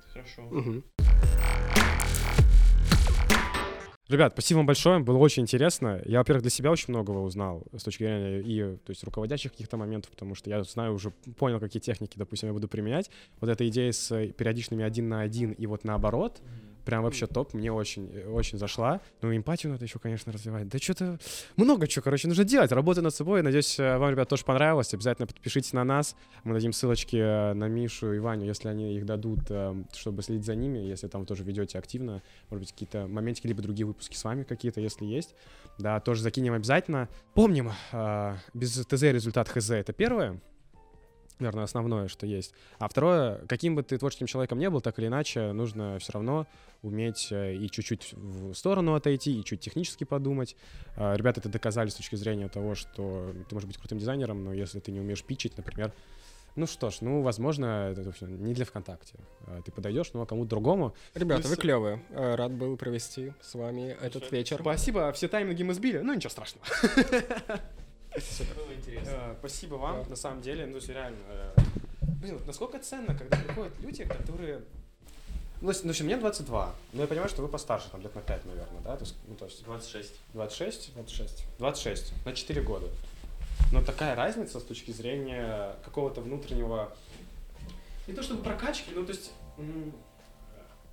Это 0.00 0.08
хорошо. 0.12 0.42
Мгм. 0.42 0.84
Ребят, 4.08 4.32
спасибо 4.32 4.58
вам 4.58 4.66
большое, 4.66 5.00
было 5.00 5.18
очень 5.18 5.42
интересно. 5.42 6.00
Я, 6.06 6.20
во-первых, 6.20 6.40
для 6.40 6.50
себя 6.50 6.70
очень 6.70 6.86
многого 6.88 7.18
узнал 7.18 7.64
с 7.76 7.82
точки 7.82 8.04
зрения 8.04 8.40
и 8.40 8.76
то 8.78 8.90
есть, 8.90 9.04
руководящих 9.04 9.52
каких-то 9.52 9.76
моментов, 9.76 10.10
потому 10.10 10.34
что 10.34 10.48
я 10.48 10.64
знаю, 10.64 10.94
уже 10.94 11.10
понял, 11.36 11.60
какие 11.60 11.78
техники, 11.78 12.16
допустим, 12.16 12.48
я 12.48 12.54
буду 12.54 12.68
применять. 12.68 13.10
Вот 13.38 13.50
эта 13.50 13.68
идея 13.68 13.92
с 13.92 14.08
периодичными 14.32 14.82
один 14.82 15.10
на 15.10 15.20
один 15.20 15.52
и 15.52 15.66
вот 15.66 15.84
наоборот, 15.84 16.40
прям 16.88 17.02
вообще 17.02 17.26
топ, 17.26 17.52
мне 17.52 17.70
очень, 17.70 18.08
очень 18.30 18.56
зашла. 18.56 19.02
Ну, 19.20 19.36
эмпатию 19.36 19.70
надо 19.70 19.84
еще, 19.84 19.98
конечно, 19.98 20.32
развивать. 20.32 20.68
Да 20.68 20.78
что-то 20.78 21.18
много 21.56 21.86
чего, 21.86 22.02
короче, 22.02 22.28
нужно 22.28 22.44
делать, 22.44 22.72
работать 22.72 23.04
над 23.04 23.14
собой. 23.14 23.42
Надеюсь, 23.42 23.78
э, 23.78 23.98
вам, 23.98 24.10
ребят, 24.10 24.26
тоже 24.30 24.42
понравилось. 24.42 24.94
Обязательно 24.94 25.26
подпишитесь 25.26 25.74
на 25.74 25.84
нас. 25.84 26.16
Мы 26.44 26.54
дадим 26.54 26.72
ссылочки 26.72 27.16
э, 27.16 27.52
на 27.52 27.68
Мишу 27.68 28.14
и 28.14 28.18
Ваню, 28.18 28.46
если 28.46 28.68
они 28.68 28.96
их 28.96 29.04
дадут, 29.04 29.40
э, 29.50 29.84
чтобы 29.94 30.22
следить 30.22 30.46
за 30.46 30.54
ними, 30.54 30.78
если 30.78 31.08
там 31.08 31.26
тоже 31.26 31.44
ведете 31.44 31.78
активно. 31.78 32.22
Может 32.48 32.60
быть, 32.62 32.72
какие-то 32.72 33.06
моментики, 33.06 33.46
либо 33.46 33.60
другие 33.60 33.84
выпуски 33.84 34.16
с 34.16 34.24
вами 34.24 34.44
какие-то, 34.44 34.80
если 34.80 35.04
есть. 35.04 35.34
Да, 35.76 36.00
тоже 36.00 36.22
закинем 36.22 36.54
обязательно. 36.54 37.10
Помним, 37.34 37.70
без 38.54 38.72
ТЗ 38.86 39.02
результат 39.02 39.50
ХЗ— 39.50 39.70
это 39.72 39.92
первое 39.92 40.40
наверное, 41.40 41.64
основное, 41.64 42.08
что 42.08 42.26
есть. 42.26 42.52
А 42.78 42.88
второе, 42.88 43.40
каким 43.46 43.74
бы 43.74 43.82
ты 43.82 43.98
творческим 43.98 44.26
человеком 44.26 44.58
не 44.58 44.70
был, 44.70 44.80
так 44.80 44.98
или 44.98 45.06
иначе, 45.06 45.52
нужно 45.52 45.98
все 45.98 46.12
равно 46.12 46.46
уметь 46.82 47.28
э, 47.30 47.54
и 47.54 47.70
чуть-чуть 47.70 48.12
в 48.12 48.54
сторону 48.54 48.94
отойти, 48.94 49.38
и 49.38 49.44
чуть 49.44 49.60
технически 49.60 50.04
подумать. 50.04 50.56
А, 50.96 51.14
ребята 51.14 51.40
это 51.40 51.48
доказали 51.48 51.88
с 51.88 51.94
точки 51.94 52.16
зрения 52.16 52.48
того, 52.48 52.74
что 52.74 53.32
ты 53.48 53.54
можешь 53.54 53.66
быть 53.66 53.78
крутым 53.78 53.98
дизайнером, 53.98 54.44
но 54.44 54.52
если 54.52 54.80
ты 54.80 54.92
не 54.92 55.00
умеешь 55.00 55.24
пичить, 55.24 55.56
например, 55.56 55.92
ну 56.56 56.66
что 56.66 56.90
ж, 56.90 56.98
ну, 57.02 57.22
возможно, 57.22 57.94
это 57.96 58.10
все 58.12 58.26
не 58.26 58.52
для 58.52 58.64
ВКонтакте. 58.64 59.14
А, 59.46 59.62
ты 59.62 59.72
подойдешь, 59.72 60.10
ну, 60.12 60.22
а 60.22 60.26
кому-то 60.26 60.50
другому. 60.50 60.94
Ребята, 61.14 61.48
вы 61.48 61.56
клевые. 61.56 62.02
Э, 62.10 62.34
рад 62.34 62.52
был 62.52 62.76
провести 62.76 63.32
с 63.40 63.54
вами 63.54 63.96
этот 64.00 64.30
вечер. 64.32 64.58
Спасибо, 64.60 65.12
все 65.12 65.28
тайминги 65.28 65.62
мы 65.62 65.74
сбили, 65.74 65.98
ну, 65.98 66.14
ничего 66.14 66.30
страшного. 66.30 66.66
Было 68.56 68.74
интересно. 68.74 69.10
Э, 69.10 69.34
спасибо 69.38 69.74
вам, 69.74 70.08
на 70.08 70.16
самом 70.16 70.42
деле, 70.42 70.66
ну, 70.66 70.78
реально. 70.86 71.18
Э, 71.28 71.54
блин, 72.20 72.40
насколько 72.46 72.78
ценно, 72.78 73.14
когда 73.16 73.36
приходят 73.36 73.72
люди, 73.80 74.04
которые 74.04 74.62
ну, 75.60 75.72
то 75.72 75.88
есть, 75.88 76.00
мне 76.02 76.16
22, 76.16 76.74
но 76.92 77.02
я 77.02 77.08
понимаю, 77.08 77.28
что 77.28 77.42
вы 77.42 77.48
постарше, 77.48 77.90
там, 77.90 78.00
лет 78.00 78.14
на 78.14 78.20
5, 78.20 78.44
наверное, 78.44 78.80
да? 78.80 78.96
То 78.96 79.04
есть, 79.04 79.16
ну, 79.26 79.34
то 79.34 79.46
есть 79.46 79.64
26. 79.64 80.14
26? 80.32 80.94
26. 80.94 81.44
26, 81.58 82.12
на 82.24 82.32
4 82.32 82.62
года. 82.62 82.86
Но 83.72 83.82
такая 83.82 84.14
разница 84.14 84.60
с 84.60 84.62
точки 84.62 84.92
зрения 84.92 85.74
какого-то 85.84 86.20
внутреннего... 86.20 86.92
Не 88.06 88.14
то 88.14 88.22
чтобы 88.22 88.44
прокачки, 88.44 88.92
ну, 88.94 89.04
то 89.04 89.10
есть 89.10 89.32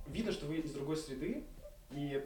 видно, 0.08 0.32
что 0.32 0.46
вы 0.46 0.56
из 0.56 0.72
другой 0.72 0.96
среды, 0.96 1.44
и 1.92 2.22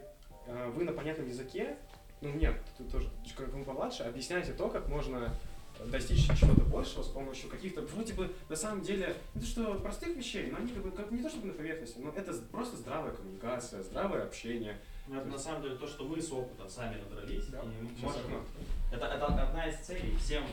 э, 0.47 0.73
вы 0.75 0.85
на 0.85 0.93
понятном 0.93 1.29
языке, 1.29 1.77
ну, 2.21 2.33
нет, 2.33 2.55
ты 2.77 2.85
тоже, 2.85 3.09
вы 3.39 3.65
помладше, 3.65 4.03
объясняете 4.03 4.53
то, 4.53 4.69
как 4.69 4.89
можно 4.89 5.35
достичь 5.87 6.27
чего-то 6.39 6.63
большего 6.63 7.03
с 7.03 7.09
помощью 7.09 7.49
каких-то, 7.49 7.83
вроде 7.83 8.13
бы, 8.13 8.31
на 8.49 8.57
самом 8.57 8.83
деле, 8.83 9.17
это 9.35 9.45
что, 9.45 9.75
простых 9.75 10.17
вещей, 10.17 10.51
но 10.51 10.59
они 10.59 10.73
как 10.73 10.83
бы, 10.83 10.91
как, 10.91 11.11
не 11.11 11.23
то 11.23 11.31
чтобы 11.31 11.49
на 11.49 11.55
поверхности, 11.55 11.99
но 11.99 12.11
это 12.11 12.33
просто 12.51 12.77
здравая 12.77 13.13
коммуникация, 13.13 13.83
здравое 13.83 14.25
общение. 14.25 14.79
Ну, 15.09 15.19
это 15.19 15.29
на 15.29 15.39
самом 15.39 15.63
деле 15.63 15.77
то, 15.77 15.87
что 15.87 16.05
мы 16.05 16.21
с 16.21 16.31
опытом 16.31 16.69
сами 16.69 17.01
надрались. 17.01 17.47
Да. 17.47 17.61
И 17.63 18.03
можем, 18.03 18.21
это, 18.93 19.07
это 19.07 19.27
одна 19.27 19.67
из 19.67 19.79
целей 19.79 20.17
всем, 20.19 20.45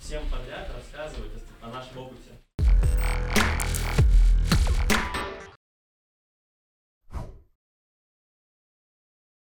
всем 0.00 0.22
подряд 0.30 0.68
рассказывать 0.74 1.32
о 1.62 1.70
нашем 1.70 1.98
опыте. 1.98 2.32